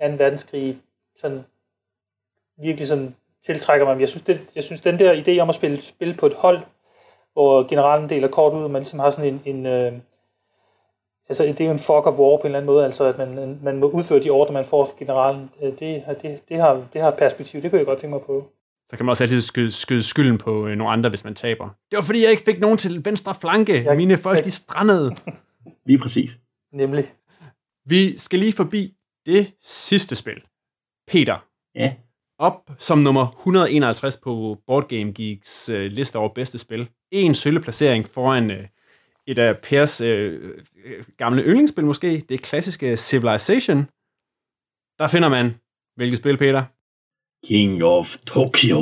verdenskrig 0.00 0.78
sådan 1.20 1.44
virkelig 2.62 2.88
sådan 2.88 3.16
tiltrækker 3.46 3.86
mig. 3.86 4.00
Jeg 4.00 4.08
synes, 4.08 4.24
det, 4.24 4.40
jeg 4.54 4.64
synes, 4.64 4.80
den 4.80 4.98
der 4.98 5.14
idé 5.14 5.40
om 5.40 5.48
at 5.48 5.54
spille 5.54 5.82
spil 5.82 6.16
på 6.16 6.26
et 6.26 6.34
hold, 6.34 6.60
hvor 7.32 7.68
generalen 7.68 8.10
deler 8.10 8.28
kort 8.28 8.52
ud, 8.52 8.62
og 8.64 8.70
man 8.70 8.82
ligesom 8.82 8.98
har 8.98 9.10
sådan 9.10 9.34
en, 9.34 9.42
en 9.44 9.66
øh, 9.66 9.92
altså 11.32 11.44
det 11.58 11.60
er 11.60 11.64
jo 11.64 11.70
en 11.70 11.78
fuck 11.78 12.06
of 12.06 12.18
war 12.18 12.36
på 12.36 12.40
en 12.40 12.46
eller 12.46 12.58
anden 12.58 12.66
måde, 12.66 12.84
altså 12.84 13.04
at 13.04 13.18
man, 13.18 13.58
man 13.62 13.76
må 13.80 13.90
udføre 13.90 14.22
de 14.22 14.30
ordre, 14.30 14.52
man 14.52 14.64
får 14.64 14.84
fra 14.84 14.92
generalen, 14.98 15.50
øh, 15.62 15.72
det, 15.78 16.02
det, 16.22 16.48
det, 16.48 16.56
har, 16.56 16.86
det 16.92 17.00
har 17.00 17.10
perspektiv, 17.10 17.62
det 17.62 17.70
kunne 17.70 17.78
jeg 17.78 17.86
godt 17.86 18.00
tænke 18.00 18.14
mig 18.14 18.22
på. 18.26 18.50
Så 18.90 18.96
kan 18.96 19.06
man 19.06 19.10
også 19.10 19.24
altid 19.24 19.40
skyde, 19.40 19.70
skyde 19.70 20.02
skylden 20.02 20.38
på 20.38 20.66
øh, 20.66 20.76
nogle 20.76 20.92
andre, 20.92 21.08
hvis 21.10 21.24
man 21.24 21.34
taber. 21.34 21.64
Det 21.90 21.96
var 21.96 22.02
fordi, 22.02 22.22
jeg 22.22 22.30
ikke 22.30 22.42
fik 22.42 22.60
nogen 22.60 22.78
til 22.78 23.04
venstre 23.04 23.34
flanke. 23.40 23.82
Jeg, 23.84 23.96
Mine 23.96 24.16
folk, 24.16 24.36
jeg, 24.36 24.44
de 24.44 24.50
strandede. 24.50 25.14
Lige 25.86 25.98
præcis. 25.98 26.38
Nemlig. 26.72 27.12
Vi 27.86 28.18
skal 28.18 28.38
lige 28.38 28.52
forbi 28.52 28.94
det 29.26 29.54
sidste 29.62 30.16
spil. 30.16 30.42
Peter. 31.08 31.46
Ja 31.74 31.92
op 32.42 32.70
som 32.78 32.98
nummer 32.98 33.26
151 33.38 34.16
på 34.16 34.58
Board 34.66 34.88
Game 34.88 35.12
Geeks 35.12 35.68
øh, 35.68 35.92
liste 35.92 36.16
over 36.16 36.28
bedste 36.28 36.58
spil. 36.58 36.88
En 37.10 37.34
sølle 37.34 37.60
placering 37.60 38.08
foran 38.08 38.50
øh, 38.50 38.64
et 39.32 39.38
af 39.38 39.58
Pers 39.58 40.00
øh, 40.00 40.40
gamle 41.16 41.42
yndlingsspil 41.42 41.84
måske, 41.84 42.24
det 42.28 42.42
klassiske 42.42 42.96
Civilization. 42.96 43.86
Der 44.98 45.08
finder 45.08 45.28
man, 45.28 45.54
hvilket 45.96 46.18
spil, 46.18 46.36
Peter? 46.36 46.64
King 47.46 47.84
of 47.84 48.16
Tokyo. 48.26 48.76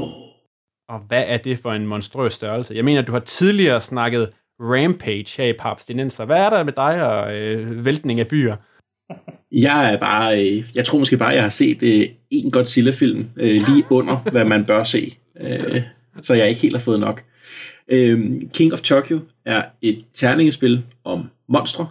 Og 0.88 0.98
hvad 1.08 1.24
er 1.26 1.36
det 1.36 1.58
for 1.58 1.72
en 1.72 1.86
monstrøs 1.86 2.32
størrelse? 2.32 2.74
Jeg 2.74 2.84
mener, 2.84 3.02
du 3.02 3.12
har 3.12 3.20
tidligere 3.20 3.80
snakket 3.80 4.32
Rampage 4.60 5.42
her 5.42 5.44
i 5.44 5.52
Papstinenser. 5.58 6.24
Hvad 6.24 6.36
er 6.36 6.50
der 6.50 6.62
med 6.62 6.72
dig 6.72 7.04
og 7.06 7.34
øh, 7.34 7.84
væltning 7.84 8.20
af 8.20 8.28
byer? 8.28 8.56
Jeg 9.52 9.92
er 9.92 9.98
bare, 10.00 10.46
øh, 10.46 10.64
jeg 10.74 10.84
tror 10.84 10.98
måske 10.98 11.16
bare, 11.16 11.28
jeg 11.28 11.42
har 11.42 11.48
set 11.48 11.82
øh, 11.82 12.06
en 12.30 12.50
Godzilla-film 12.50 13.30
øh, 13.36 13.54
lige 13.68 13.84
under, 13.90 14.16
hvad 14.16 14.44
man 14.44 14.64
bør 14.64 14.84
se. 14.84 15.16
Øh, 15.40 15.82
så 16.22 16.34
jeg 16.34 16.48
ikke 16.48 16.60
helt 16.60 16.74
har 16.74 16.80
fået 16.80 17.00
nok. 17.00 17.24
Øh, 17.90 18.42
King 18.54 18.72
of 18.72 18.80
Tokyo 18.80 19.20
er 19.44 19.64
et 19.82 20.04
terningespil 20.14 20.84
om 21.04 21.30
monstre. 21.48 21.88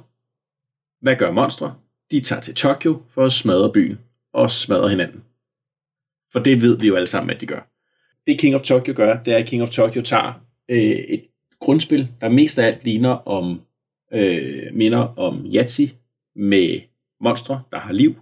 Hvad 1.01 1.15
gør 1.15 1.31
monstre? 1.31 1.75
De 2.11 2.19
tager 2.19 2.41
til 2.41 2.55
Tokyo 2.55 3.01
for 3.09 3.25
at 3.25 3.33
smadre 3.33 3.73
byen 3.73 3.99
og 4.33 4.51
smadre 4.51 4.89
hinanden. 4.89 5.23
For 6.31 6.39
det 6.39 6.61
ved 6.61 6.79
vi 6.79 6.87
jo 6.87 6.95
alle 6.95 7.07
sammen, 7.07 7.35
at 7.35 7.41
de 7.41 7.45
gør. 7.45 7.69
Det 8.27 8.39
King 8.39 8.55
of 8.55 8.61
Tokyo 8.61 8.93
gør, 8.95 9.23
det 9.23 9.33
er, 9.33 9.37
at 9.37 9.47
King 9.47 9.63
of 9.63 9.69
Tokyo 9.69 10.01
tager 10.01 10.33
øh, 10.69 10.79
et 10.79 11.25
grundspil, 11.59 12.07
der 12.21 12.29
mest 12.29 12.59
af 12.59 12.67
alt 12.67 12.83
ligner 12.83 13.27
om, 13.27 13.61
øh, 14.13 14.73
minder 14.73 15.19
om 15.19 15.45
Yahtzee 15.55 15.89
med 16.35 16.81
monstre, 17.21 17.63
der 17.71 17.79
har 17.79 17.93
liv 17.93 18.15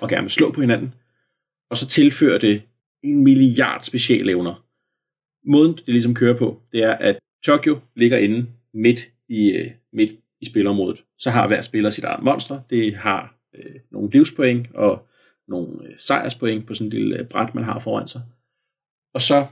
og 0.00 0.08
gerne 0.08 0.22
vil 0.22 0.30
slå 0.30 0.52
på 0.52 0.60
hinanden, 0.60 0.94
og 1.70 1.76
så 1.76 1.86
tilfører 1.86 2.38
det 2.38 2.62
en 3.02 3.24
milliard 3.24 3.80
specialevner. 3.80 4.64
Måden, 5.44 5.74
det 5.74 5.88
ligesom 5.88 6.14
kører 6.14 6.38
på, 6.38 6.62
det 6.72 6.82
er, 6.82 6.92
at 6.92 7.18
Tokyo 7.44 7.78
ligger 7.96 8.18
inde 8.18 8.46
midt 8.74 9.00
i, 9.28 9.50
øh, 9.50 9.70
midt 9.92 10.10
i 10.40 10.46
spilområdet. 10.46 11.04
Så 11.18 11.30
har 11.30 11.46
hver 11.46 11.60
spiller 11.60 11.90
sit 11.90 12.04
eget 12.04 12.22
monster. 12.22 12.60
Det 12.70 12.96
har 12.96 13.36
øh, 13.54 13.74
nogle 13.90 14.10
livspoint 14.10 14.66
og 14.74 15.08
nogle 15.48 15.88
øh, 15.88 15.98
sejrspoint 15.98 16.66
på 16.66 16.74
sådan 16.74 16.86
en 16.86 16.92
lille 16.92 17.18
øh, 17.18 17.26
bræt, 17.26 17.54
man 17.54 17.64
har 17.64 17.78
foran 17.78 18.08
sig. 18.08 18.22
Og 19.14 19.22
så 19.22 19.46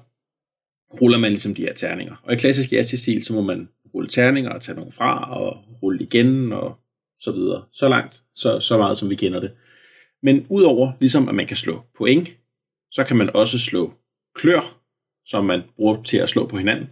ruller 1.00 1.18
man 1.18 1.30
ligesom 1.30 1.54
de 1.54 1.62
her 1.62 1.74
terninger. 1.74 2.16
Og 2.22 2.32
i 2.32 2.36
klassisk 2.36 3.00
stil 3.02 3.24
så 3.24 3.34
må 3.34 3.42
man 3.42 3.68
rulle 3.94 4.08
terninger 4.08 4.50
og 4.50 4.60
tage 4.60 4.76
nogle 4.76 4.92
fra, 4.92 5.40
og 5.40 5.64
rulle 5.82 6.02
igen, 6.02 6.52
og 6.52 6.78
så 7.20 7.32
videre. 7.32 7.64
Så 7.72 7.88
langt, 7.88 8.22
så, 8.34 8.60
så 8.60 8.78
meget 8.78 8.96
som 8.98 9.10
vi 9.10 9.14
kender 9.14 9.40
det. 9.40 9.50
Men 10.22 10.46
udover 10.48 10.92
ligesom 11.00 11.28
at 11.28 11.34
man 11.34 11.46
kan 11.46 11.56
slå 11.56 11.82
point, 11.98 12.28
så 12.90 13.04
kan 13.04 13.16
man 13.16 13.30
også 13.36 13.58
slå 13.58 13.94
klør, 14.34 14.79
som 15.26 15.44
man 15.44 15.62
bruger 15.76 16.02
til 16.02 16.16
at 16.16 16.28
slå 16.28 16.46
på 16.46 16.58
hinanden. 16.58 16.86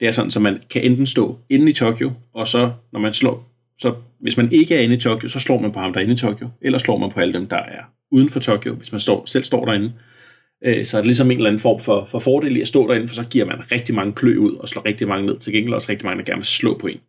Det 0.00 0.08
er 0.08 0.12
sådan, 0.12 0.30
så 0.30 0.40
man 0.40 0.62
kan 0.70 0.82
enten 0.82 1.06
stå 1.06 1.38
inde 1.48 1.70
i 1.70 1.74
Tokyo, 1.74 2.12
og 2.32 2.48
så 2.48 2.72
når 2.92 3.00
man 3.00 3.12
slår, 3.12 3.50
så 3.78 3.94
hvis 4.20 4.36
man 4.36 4.52
ikke 4.52 4.74
er 4.74 4.80
inde 4.80 4.94
i 4.94 5.00
Tokyo, 5.00 5.28
så 5.28 5.40
slår 5.40 5.60
man 5.60 5.72
på 5.72 5.78
ham, 5.78 5.92
der 5.92 6.00
er 6.00 6.02
inde 6.02 6.14
i 6.14 6.16
Tokyo, 6.16 6.48
eller 6.60 6.78
slår 6.78 6.98
man 6.98 7.10
på 7.10 7.20
alle 7.20 7.32
dem, 7.32 7.46
der 7.46 7.56
er 7.56 7.82
uden 8.10 8.28
for 8.28 8.40
Tokyo, 8.40 8.74
hvis 8.74 8.92
man 8.92 9.00
står, 9.00 9.24
selv 9.26 9.44
står 9.44 9.64
derinde. 9.64 9.92
Øh, 10.64 10.86
så 10.86 10.96
er 10.96 11.00
det 11.00 11.06
ligesom 11.06 11.30
en 11.30 11.36
eller 11.36 11.50
anden 11.50 11.60
form 11.60 11.80
for, 11.80 12.04
for 12.04 12.18
fordel 12.18 12.56
i 12.56 12.60
at 12.60 12.68
stå 12.68 12.88
derinde, 12.88 13.08
for 13.08 13.14
så 13.14 13.24
giver 13.30 13.44
man 13.44 13.72
rigtig 13.72 13.94
mange 13.94 14.12
klø 14.12 14.36
ud, 14.38 14.52
og 14.52 14.68
slår 14.68 14.84
rigtig 14.84 15.08
mange 15.08 15.26
ned. 15.26 15.38
Til 15.38 15.52
gengæld 15.52 15.74
også 15.74 15.88
rigtig 15.92 16.06
mange, 16.06 16.18
der 16.18 16.24
gerne 16.24 16.40
vil 16.40 16.46
slå 16.46 16.78
på 16.78 16.86
en. 16.86 17.00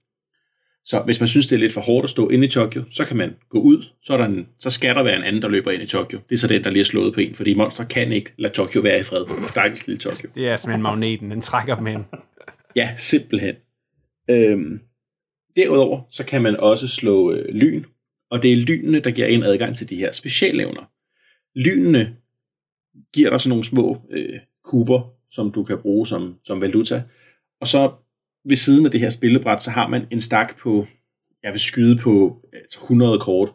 Så 0.86 1.02
hvis 1.06 1.20
man 1.20 1.28
synes, 1.28 1.48
det 1.48 1.56
er 1.56 1.60
lidt 1.60 1.74
for 1.74 1.82
hårdt 1.82 2.04
at 2.04 2.10
stå 2.10 2.30
inde 2.30 2.46
i 2.46 2.50
Tokyo, 2.50 2.84
så 2.90 3.06
kan 3.06 3.18
man 3.18 3.36
gå 3.50 3.60
ud, 3.60 3.86
så, 4.02 4.14
er 4.14 4.18
der 4.18 4.26
en, 4.26 4.48
så 4.60 4.70
skal 4.70 4.96
der 4.96 5.04
være 5.04 5.16
en 5.16 5.24
anden, 5.24 5.42
der 5.42 5.48
løber 5.48 5.72
ind 5.72 5.84
i 5.84 5.86
Tokyo. 5.86 6.20
Det 6.30 6.36
er 6.36 6.40
så 6.40 6.48
den, 6.48 6.64
der 6.64 6.70
lige 6.70 6.82
er 6.82 6.86
slået 6.86 7.14
på 7.14 7.20
en, 7.20 7.36
fordi 7.36 7.54
monster 7.54 7.84
kan 7.84 8.12
ikke 8.12 8.34
lade 8.38 8.54
Tokyo 8.54 8.82
være 8.82 9.00
i 9.00 9.04
fred. 9.04 9.26
Stakkels 9.50 9.88
lille 9.88 10.00
Tokyo. 10.00 10.30
Det 10.36 10.48
er 10.48 10.56
simpelthen 10.56 10.82
magneten, 10.82 11.32
den 11.32 11.42
trækker 11.42 11.76
dem 11.76 11.86
hen. 11.86 12.06
ja, 12.76 12.90
simpelthen. 12.98 13.56
Øhm, 14.30 14.80
Derudover 15.56 16.02
så 16.10 16.24
kan 16.26 16.42
man 16.42 16.56
også 16.60 16.88
slå 16.88 17.32
øh, 17.32 17.56
lyn, 17.56 17.84
og 18.30 18.44
det 18.44 18.54
er 18.54 18.58
lynene, 18.58 19.00
der 19.00 19.12
giver 19.12 19.28
en 19.28 19.44
adgang 19.44 19.76
til 19.76 19.90
de 19.90 19.96
her 19.96 20.12
specialevner. 20.12 20.92
Lynene 21.56 22.16
giver 23.14 23.30
dig 23.30 23.42
sådan 23.42 23.50
nogle 23.50 23.64
små 23.64 24.02
øh, 24.12 24.40
kuber, 24.64 25.12
som 25.32 25.52
du 25.52 25.64
kan 25.64 25.78
bruge 25.78 26.08
som, 26.08 26.36
som 26.44 26.62
valuta. 26.62 27.04
Og 27.62 27.68
så 27.68 27.92
ved 28.46 28.56
siden 28.56 28.86
af 28.86 28.92
det 28.92 29.00
her 29.00 29.10
spillebræt, 29.10 29.64
så 29.64 29.72
har 29.72 29.88
man 29.88 30.06
en 30.12 30.20
stak 30.20 30.58
på, 30.58 30.88
jeg 31.44 31.52
vil 31.52 31.60
skyde 31.60 31.98
på 31.98 32.42
altså, 32.54 32.80
100 32.82 33.20
kort, 33.20 33.50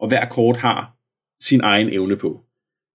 og 0.00 0.08
hver 0.08 0.24
kort 0.24 0.56
har 0.56 0.96
sin 1.40 1.60
egen 1.60 1.92
evne 1.92 2.16
på. 2.16 2.40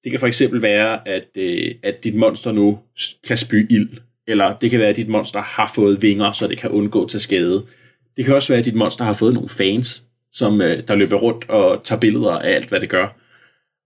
Det 0.03 0.11
kan 0.11 0.19
for 0.19 0.27
eksempel 0.27 0.61
være, 0.61 1.07
at, 1.07 1.27
øh, 1.35 1.75
at 1.83 2.03
dit 2.03 2.15
monster 2.15 2.51
nu 2.51 2.79
kan 3.27 3.37
spy 3.37 3.71
ild, 3.71 3.89
eller 4.27 4.57
det 4.57 4.71
kan 4.71 4.79
være, 4.79 4.89
at 4.89 4.95
dit 4.95 5.09
monster 5.09 5.41
har 5.41 5.71
fået 5.75 6.01
vinger, 6.01 6.31
så 6.31 6.47
det 6.47 6.57
kan 6.57 6.69
undgå 6.69 7.07
til 7.07 7.19
skade. 7.19 7.65
Det 8.17 8.25
kan 8.25 8.35
også 8.35 8.49
være, 8.49 8.59
at 8.59 8.65
dit 8.65 8.75
monster 8.75 9.03
har 9.03 9.13
fået 9.13 9.33
nogle 9.33 9.49
fans, 9.49 10.03
som 10.31 10.61
øh, 10.61 10.87
der 10.87 10.95
løber 10.95 11.17
rundt 11.17 11.49
og 11.49 11.83
tager 11.83 11.99
billeder 11.99 12.31
af 12.31 12.49
alt, 12.55 12.69
hvad 12.69 12.79
det 12.79 12.89
gør. 12.89 13.19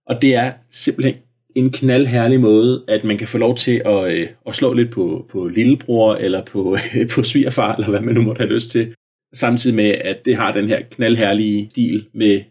Og 0.06 0.22
det 0.22 0.34
er 0.34 0.52
simpelthen 0.70 1.14
en 1.54 1.72
knaldherlig 1.72 2.40
måde, 2.40 2.84
at 2.88 3.04
man 3.04 3.18
kan 3.18 3.28
få 3.28 3.38
lov 3.38 3.56
til 3.56 3.82
at, 3.84 4.12
øh, 4.12 4.28
at 4.46 4.54
slå 4.54 4.72
lidt 4.72 4.90
på, 4.90 5.26
på 5.30 5.48
lillebror, 5.48 6.14
eller 6.14 6.44
på, 6.44 6.76
øh, 6.96 7.08
på 7.14 7.22
svigerfar, 7.22 7.74
eller 7.74 7.90
hvad 7.90 8.00
man 8.00 8.14
nu 8.14 8.22
måtte 8.22 8.40
have 8.40 8.52
lyst 8.52 8.70
til. 8.70 8.94
Samtidig 9.34 9.76
med, 9.76 9.90
at 9.90 10.24
det 10.24 10.36
har 10.36 10.52
den 10.52 10.68
her 10.68 10.82
knaldherlige 10.90 11.70
stil 11.70 12.08
med 12.12 12.42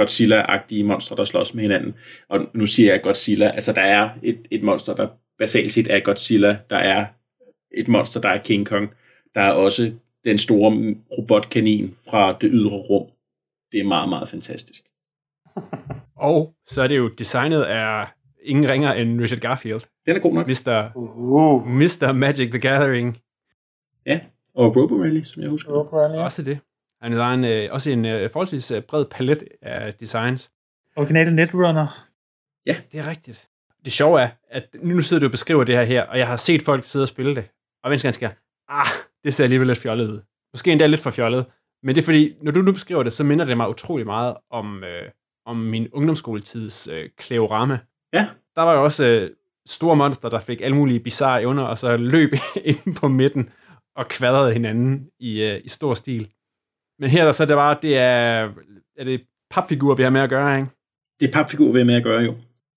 Godzilla-agtige 0.00 0.84
monstre, 0.84 1.16
der 1.16 1.24
slås 1.24 1.54
med 1.54 1.62
hinanden. 1.62 1.94
Og 2.28 2.46
nu 2.54 2.66
siger 2.66 2.92
jeg 2.92 3.02
Godzilla, 3.02 3.48
altså 3.48 3.72
der 3.72 3.80
er 3.80 4.10
et, 4.22 4.38
et 4.50 4.62
monster, 4.62 4.94
der 4.94 5.08
basalt 5.38 5.72
set 5.72 5.90
er 5.90 6.00
Godzilla, 6.00 6.58
der 6.70 6.76
er 6.76 7.06
et 7.74 7.88
monster, 7.88 8.20
der 8.20 8.28
er 8.28 8.42
King 8.42 8.66
Kong, 8.66 8.90
der 9.34 9.40
er 9.40 9.52
også 9.52 9.92
den 10.24 10.38
store 10.38 10.94
robotkanin 11.18 11.96
fra 12.10 12.36
det 12.40 12.50
ydre 12.52 12.76
rum. 12.76 13.10
Det 13.72 13.80
er 13.80 13.84
meget, 13.84 14.08
meget 14.08 14.28
fantastisk. 14.28 14.82
Og 16.22 16.54
så 16.66 16.82
er 16.82 16.88
det 16.88 16.96
jo 16.96 17.08
designet 17.08 17.62
af 17.62 18.08
ingen 18.42 18.68
ringer 18.68 18.92
end 18.92 19.20
Richard 19.20 19.40
Garfield. 19.40 19.80
Den 20.06 20.16
er 20.16 20.20
god 20.20 20.34
nok. 20.34 20.46
Mr. 20.46 20.90
Uh. 20.96 21.66
Mr. 21.66 22.12
Magic 22.12 22.50
the 22.50 22.60
Gathering. 22.60 23.18
Ja, 24.06 24.20
og 24.54 24.76
Robo 24.76 25.02
Rally, 25.02 25.22
som 25.22 25.42
jeg 25.42 25.50
husker. 25.50 25.72
Robo 25.72 25.96
Rally, 25.96 26.14
ja. 26.14 26.24
Også 26.24 26.42
det. 26.42 26.58
Han 27.02 27.12
har 27.12 27.34
en, 27.34 27.44
øh, 27.44 27.68
også 27.72 27.90
en 27.90 28.04
øh, 28.04 28.30
forholdsvis 28.30 28.70
øh, 28.70 28.82
bred 28.82 29.04
palet 29.04 29.44
af 29.62 29.94
designs. 29.94 30.50
Originale 30.96 31.34
Netrunner. 31.36 32.08
Ja. 32.66 32.76
Det 32.92 33.00
er 33.00 33.10
rigtigt. 33.10 33.48
Det 33.84 33.92
sjove 33.92 34.20
er, 34.20 34.28
at 34.50 34.76
nu 34.82 35.00
sidder 35.00 35.20
du 35.20 35.26
og 35.26 35.30
beskriver 35.30 35.64
det 35.64 35.74
her 35.74 35.84
her, 35.84 36.02
og 36.02 36.18
jeg 36.18 36.26
har 36.26 36.36
set 36.36 36.62
folk 36.62 36.84
sidde 36.84 37.02
og 37.02 37.08
spille 37.08 37.34
det. 37.36 37.44
Og 37.84 37.90
venstre 37.90 38.06
ganske, 38.06 38.30
ah, 38.68 38.86
det 39.24 39.34
ser 39.34 39.44
alligevel 39.44 39.66
lidt 39.66 39.78
fjollet 39.78 40.08
ud. 40.08 40.20
Måske 40.54 40.72
endda 40.72 40.86
lidt 40.86 41.00
for 41.00 41.10
fjollet. 41.10 41.46
Men 41.82 41.94
det 41.94 42.00
er 42.00 42.04
fordi, 42.04 42.34
når 42.42 42.52
du 42.52 42.62
nu 42.62 42.72
beskriver 42.72 43.02
det, 43.02 43.12
så 43.12 43.24
minder 43.24 43.44
det 43.44 43.56
mig 43.56 43.68
utrolig 43.68 44.06
meget 44.06 44.34
om, 44.50 44.84
øh, 44.84 45.10
om 45.46 45.56
min 45.56 45.88
ungdomsskoletids 45.92 46.88
øh, 46.92 47.08
Kleorama. 47.18 47.78
Ja. 48.12 48.28
Der 48.56 48.62
var 48.62 48.74
jo 48.74 48.84
også 48.84 49.04
øh, 49.04 49.30
store 49.66 49.96
monster, 49.96 50.28
der 50.28 50.40
fik 50.40 50.60
alle 50.60 50.76
mulige 50.76 51.00
bizarre 51.00 51.42
evner, 51.42 51.62
og 51.62 51.78
så 51.78 51.96
løb 51.96 52.30
ind 52.64 52.96
på 52.96 53.08
midten 53.08 53.50
og 53.96 54.08
kvadrede 54.08 54.52
hinanden 54.52 55.08
i, 55.20 55.42
øh, 55.42 55.60
i 55.64 55.68
stor 55.68 55.94
stil. 55.94 56.28
Men 56.98 57.10
her 57.10 57.24
der 57.24 57.32
så 57.32 57.46
det 57.46 57.56
var, 57.56 57.78
det 57.82 57.96
er, 57.96 58.50
er 58.96 59.04
det 59.04 59.20
papfigurer, 59.50 59.94
vi 59.94 60.02
har 60.02 60.10
med 60.10 60.20
at 60.20 60.30
gøre, 60.30 60.56
ikke? 60.56 60.70
Det 61.20 61.28
er 61.28 61.32
papfigurer, 61.32 61.72
vi 61.72 61.78
har 61.78 61.86
med 61.86 61.94
at 61.94 62.02
gøre, 62.02 62.22
jo. 62.22 62.34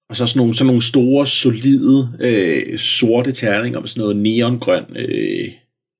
Og 0.09 0.15
så 0.15 0.27
sådan 0.27 0.39
nogle, 0.39 0.55
sådan 0.55 0.67
nogle 0.67 0.81
store, 0.81 1.27
solide, 1.27 2.17
øh, 2.19 2.79
sorte 2.79 3.31
terninger 3.31 3.79
med 3.79 3.87
sådan 3.87 4.01
noget 4.01 4.15
neongrøn, 4.15 4.85
øh, 4.95 5.51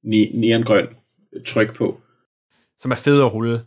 ne, 0.03 0.25
neongrøn 0.25 0.87
tryk 1.45 1.75
på. 1.75 2.01
Som 2.77 2.91
er 2.91 2.95
fed 2.95 3.21
at 3.21 3.33
rulle. 3.33 3.59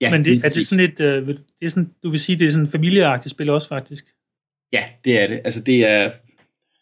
Ja, 0.00 0.10
Men 0.10 0.24
det, 0.24 0.44
er 0.44 0.48
det 0.48 0.66
sådan 0.66 0.84
et, 0.84 1.00
øh, 1.00 1.26
det 1.26 1.38
er 1.62 1.68
sådan, 1.68 1.90
du 2.02 2.10
vil 2.10 2.20
sige, 2.20 2.38
det 2.38 2.46
er 2.46 2.50
sådan 2.50 2.64
et 2.64 2.72
familieagtigt 2.72 3.30
spil 3.30 3.50
også, 3.50 3.68
faktisk? 3.68 4.04
Ja, 4.72 4.84
det 5.04 5.20
er 5.20 5.26
det. 5.26 5.40
Altså 5.44 5.62
det 5.62 5.88
er, 5.88 6.10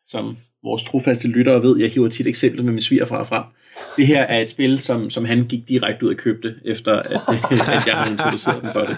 som 0.06 0.36
vores 0.62 0.82
trofaste 0.82 1.28
lyttere 1.28 1.62
ved, 1.62 1.78
jeg 1.78 1.90
hiver 1.90 2.08
tit 2.08 2.26
eksempler 2.26 2.62
med 2.62 2.72
min 2.72 2.82
svigerfar 2.82 3.24
frem. 3.24 3.44
Det 3.96 4.06
her 4.06 4.22
er 4.22 4.40
et 4.40 4.48
spil, 4.48 4.78
som, 4.78 5.10
som 5.10 5.24
han 5.24 5.46
gik 5.48 5.68
direkte 5.68 6.06
ud 6.06 6.10
og 6.10 6.16
købte, 6.16 6.54
efter 6.64 6.92
at, 6.92 7.06
at 7.76 7.86
jeg 7.86 7.94
har 7.94 8.10
introduceret 8.10 8.62
dem 8.62 8.70
for 8.72 8.80
det. 8.80 8.96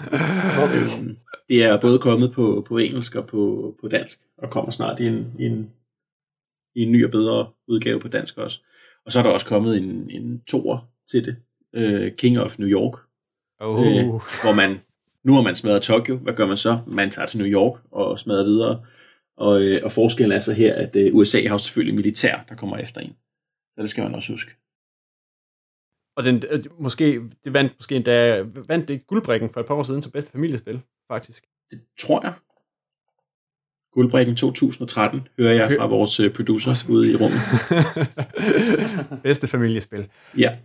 Øhm, 0.99 1.17
det 1.49 1.63
er 1.63 1.81
både 1.81 1.99
kommet 1.99 2.33
på, 2.33 2.65
på 2.67 2.77
engelsk 2.77 3.15
og 3.15 3.27
på, 3.27 3.75
på 3.81 3.87
dansk, 3.87 4.19
og 4.37 4.49
kommer 4.49 4.71
snart 4.71 4.99
i 4.99 5.03
en, 5.03 5.33
i, 5.39 5.45
en, 5.45 5.69
i 6.75 6.81
en 6.81 6.91
ny 6.91 7.05
og 7.05 7.11
bedre 7.11 7.47
udgave 7.67 7.99
på 7.99 8.07
dansk 8.07 8.37
også. 8.37 8.59
Og 9.05 9.11
så 9.11 9.19
er 9.19 9.23
der 9.23 9.29
også 9.29 9.45
kommet 9.45 9.77
en, 9.77 10.09
en 10.09 10.41
toer 10.47 10.89
til 11.11 11.25
det, 11.25 11.35
uh, 11.77 12.15
King 12.17 12.39
of 12.39 12.59
New 12.59 12.69
York, 12.69 12.99
oh. 13.61 13.79
uh, 13.79 14.21
hvor 14.43 14.55
man, 14.55 14.79
nu 15.23 15.33
har 15.33 15.41
man 15.41 15.55
smadret 15.55 15.81
Tokyo, 15.81 16.15
hvad 16.17 16.33
gør 16.33 16.45
man 16.45 16.57
så? 16.57 16.79
Man 16.87 17.11
tager 17.11 17.25
til 17.25 17.39
New 17.39 17.47
York 17.47 17.81
og 17.91 18.19
smadrer 18.19 18.43
videre, 18.43 18.85
og, 19.37 19.61
øh, 19.61 19.81
og 19.83 19.91
forskellen 19.91 20.31
er 20.31 20.39
så 20.39 20.53
her, 20.53 20.75
at 20.75 20.95
uh, 20.95 21.15
USA 21.15 21.47
har 21.47 21.57
selvfølgelig 21.57 21.95
militær, 21.95 22.45
der 22.49 22.55
kommer 22.55 22.77
efter 22.77 23.01
en. 23.01 23.15
Så 23.75 23.81
det 23.81 23.89
skal 23.89 24.03
man 24.03 24.15
også 24.15 24.33
huske. 24.33 24.55
Og 26.15 26.23
den, 26.23 26.43
måske, 26.79 27.21
det 27.43 27.53
vandt 27.53 27.73
måske 27.77 27.95
endda, 27.95 28.45
vandt 28.67 28.87
det 28.87 29.07
guldbrikken 29.07 29.49
for 29.49 29.59
et 29.59 29.65
par 29.65 29.75
år 29.75 29.83
siden 29.83 30.01
som 30.01 30.11
bedste 30.11 30.31
familiespil, 30.31 30.81
faktisk. 31.11 31.45
Det 31.71 31.79
tror 31.99 32.21
jeg. 32.23 32.33
Guldbrikken 33.93 34.35
2013, 34.35 35.27
hører 35.37 35.53
jeg 35.53 35.71
fra 35.77 35.85
vores 35.85 36.19
øh, 36.19 36.33
producer 36.33 36.85
ude 36.89 37.11
i 37.11 37.15
rummet. 37.15 37.39
bedste 39.23 39.47
familiespil. 39.47 40.09
Ja. 40.37 40.57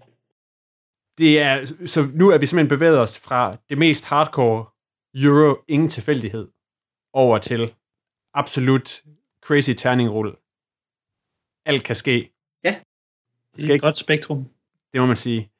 Det 1.19 1.41
er, 1.41 1.67
så 1.87 2.09
nu 2.15 2.31
er 2.31 2.39
vi 2.39 2.47
simpelthen 2.47 2.79
bevæget 2.79 3.01
os 3.01 3.19
fra 3.19 3.57
det 3.69 3.79
mest 3.79 4.05
hardcore 4.05 4.65
Euro, 5.15 5.57
ingen 5.69 5.89
tilfældighed, 5.89 6.49
over 7.13 7.39
til 7.39 7.75
absolut 8.35 9.03
crazy 9.43 9.71
terningrulle. 9.77 10.33
Alt 11.67 11.85
kan 11.85 11.97
ske. 11.97 12.33
Ja. 12.65 12.77
Det 13.57 13.71
er 13.71 13.75
et 13.75 13.81
godt 13.81 13.99
spektrum. 13.99 14.49
Det 14.93 15.01
må 15.01 15.07
man 15.07 15.17
sige. 15.17 15.51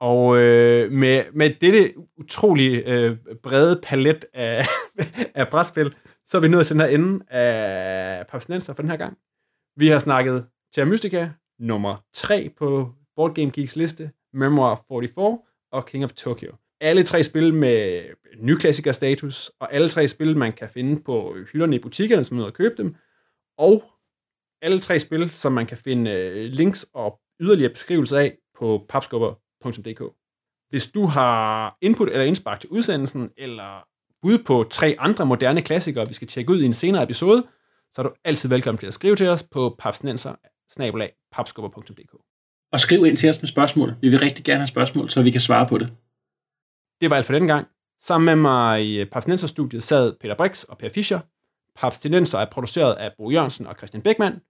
Og 0.00 0.36
øh, 0.36 0.92
med, 0.92 1.24
med 1.32 1.50
dette 1.60 1.94
utrolig 2.16 2.82
øh, 2.86 3.18
brede 3.42 3.80
palet 3.82 4.24
af, 4.32 4.66
af 5.40 5.48
brætspil, 5.48 5.94
så 6.24 6.36
er 6.36 6.40
vi 6.40 6.48
nået 6.48 6.66
til 6.66 6.74
den 6.74 6.80
her 6.80 6.88
ende 6.88 7.24
af 7.30 8.26
Papsnenser 8.26 8.74
for 8.74 8.82
den 8.82 8.90
her 8.90 8.96
gang. 8.96 9.18
Vi 9.76 9.88
har 9.88 9.98
snakket 9.98 10.46
Terra 10.74 10.86
Mystica, 10.86 11.30
nummer 11.58 12.04
3 12.12 12.50
på 12.58 12.92
Board 13.16 13.34
Game 13.34 13.50
Geeks 13.50 13.76
liste, 13.76 14.10
Memoir 14.34 14.84
44 14.88 15.38
og 15.72 15.86
King 15.86 16.04
of 16.04 16.12
Tokyo. 16.12 16.52
Alle 16.80 17.02
tre 17.02 17.24
spil 17.24 17.54
med 17.54 18.04
nyklassiker-status, 18.38 19.50
og 19.60 19.74
alle 19.74 19.88
tre 19.88 20.08
spil, 20.08 20.36
man 20.36 20.52
kan 20.52 20.68
finde 20.68 21.02
på 21.02 21.36
hylderne 21.52 21.76
i 21.76 21.78
butikkerne, 21.78 22.24
som 22.24 22.36
man 22.36 22.46
at 22.46 22.54
købe 22.54 22.74
dem, 22.82 22.94
og 23.58 23.84
alle 24.62 24.80
tre 24.80 24.98
spil, 24.98 25.30
som 25.30 25.52
man 25.52 25.66
kan 25.66 25.76
finde 25.76 26.10
øh, 26.10 26.44
links 26.44 26.86
og 26.94 27.20
yderligere 27.40 27.72
beskrivelser 27.72 28.18
af 28.18 28.38
på 28.58 28.86
papskubber.dk. 28.88 30.02
Hvis 30.68 30.90
du 30.90 31.06
har 31.06 31.76
input 31.80 32.08
eller 32.08 32.24
indspark 32.24 32.60
til 32.60 32.70
udsendelsen, 32.70 33.30
eller 33.36 33.86
bud 34.22 34.38
på 34.38 34.64
tre 34.70 34.96
andre 34.98 35.26
moderne 35.26 35.62
klassikere, 35.62 36.08
vi 36.08 36.14
skal 36.14 36.28
tjekke 36.28 36.52
ud 36.52 36.60
i 36.60 36.64
en 36.64 36.72
senere 36.72 37.02
episode, 37.02 37.46
så 37.92 38.02
er 38.02 38.06
du 38.06 38.14
altid 38.24 38.48
velkommen 38.48 38.78
til 38.78 38.86
at 38.86 38.94
skrive 38.94 39.16
til 39.16 39.28
os 39.28 39.42
på 39.42 39.76
papsnenser 39.78 40.34
og 42.72 42.80
skriv 42.80 43.06
ind 43.06 43.16
til 43.16 43.30
os 43.30 43.42
med 43.42 43.48
spørgsmål. 43.48 43.94
Vi 44.00 44.08
vil 44.08 44.18
rigtig 44.18 44.44
gerne 44.44 44.60
have 44.60 44.66
spørgsmål, 44.66 45.10
så 45.10 45.22
vi 45.22 45.30
kan 45.30 45.40
svare 45.40 45.68
på 45.68 45.78
det. 45.78 45.92
Det 47.00 47.10
var 47.10 47.16
alt 47.16 47.26
for 47.26 47.32
denne 47.32 47.48
gang. 47.48 47.66
Sammen 48.00 48.24
med 48.24 48.36
mig 48.36 48.86
i 48.86 49.04
Papstinenser-studiet 49.04 49.82
sad 49.82 50.16
Peter 50.20 50.34
Brix 50.34 50.64
og 50.64 50.78
Per 50.78 50.88
Fischer. 50.88 51.20
Papstinenser 51.76 52.38
er 52.38 52.44
produceret 52.44 52.94
af 52.94 53.12
Bo 53.18 53.30
Jørgensen 53.30 53.66
og 53.66 53.74
Christian 53.74 54.02
Beckmann. 54.02 54.40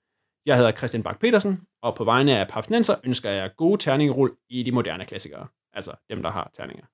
Jeg 0.46 0.56
hedder 0.56 0.72
Christian 0.72 1.02
Bak 1.02 1.20
petersen 1.20 1.60
og 1.82 1.94
på 1.94 2.04
vegne 2.04 2.38
af 2.38 2.48
Papstinenser 2.48 2.94
ønsker 3.04 3.30
jeg 3.30 3.50
gode 3.56 3.82
terningerul 3.82 4.36
i 4.50 4.62
de 4.62 4.72
moderne 4.72 5.04
klassikere. 5.04 5.46
Altså 5.72 5.92
dem, 6.10 6.22
der 6.22 6.30
har 6.30 6.50
terninger. 6.54 6.84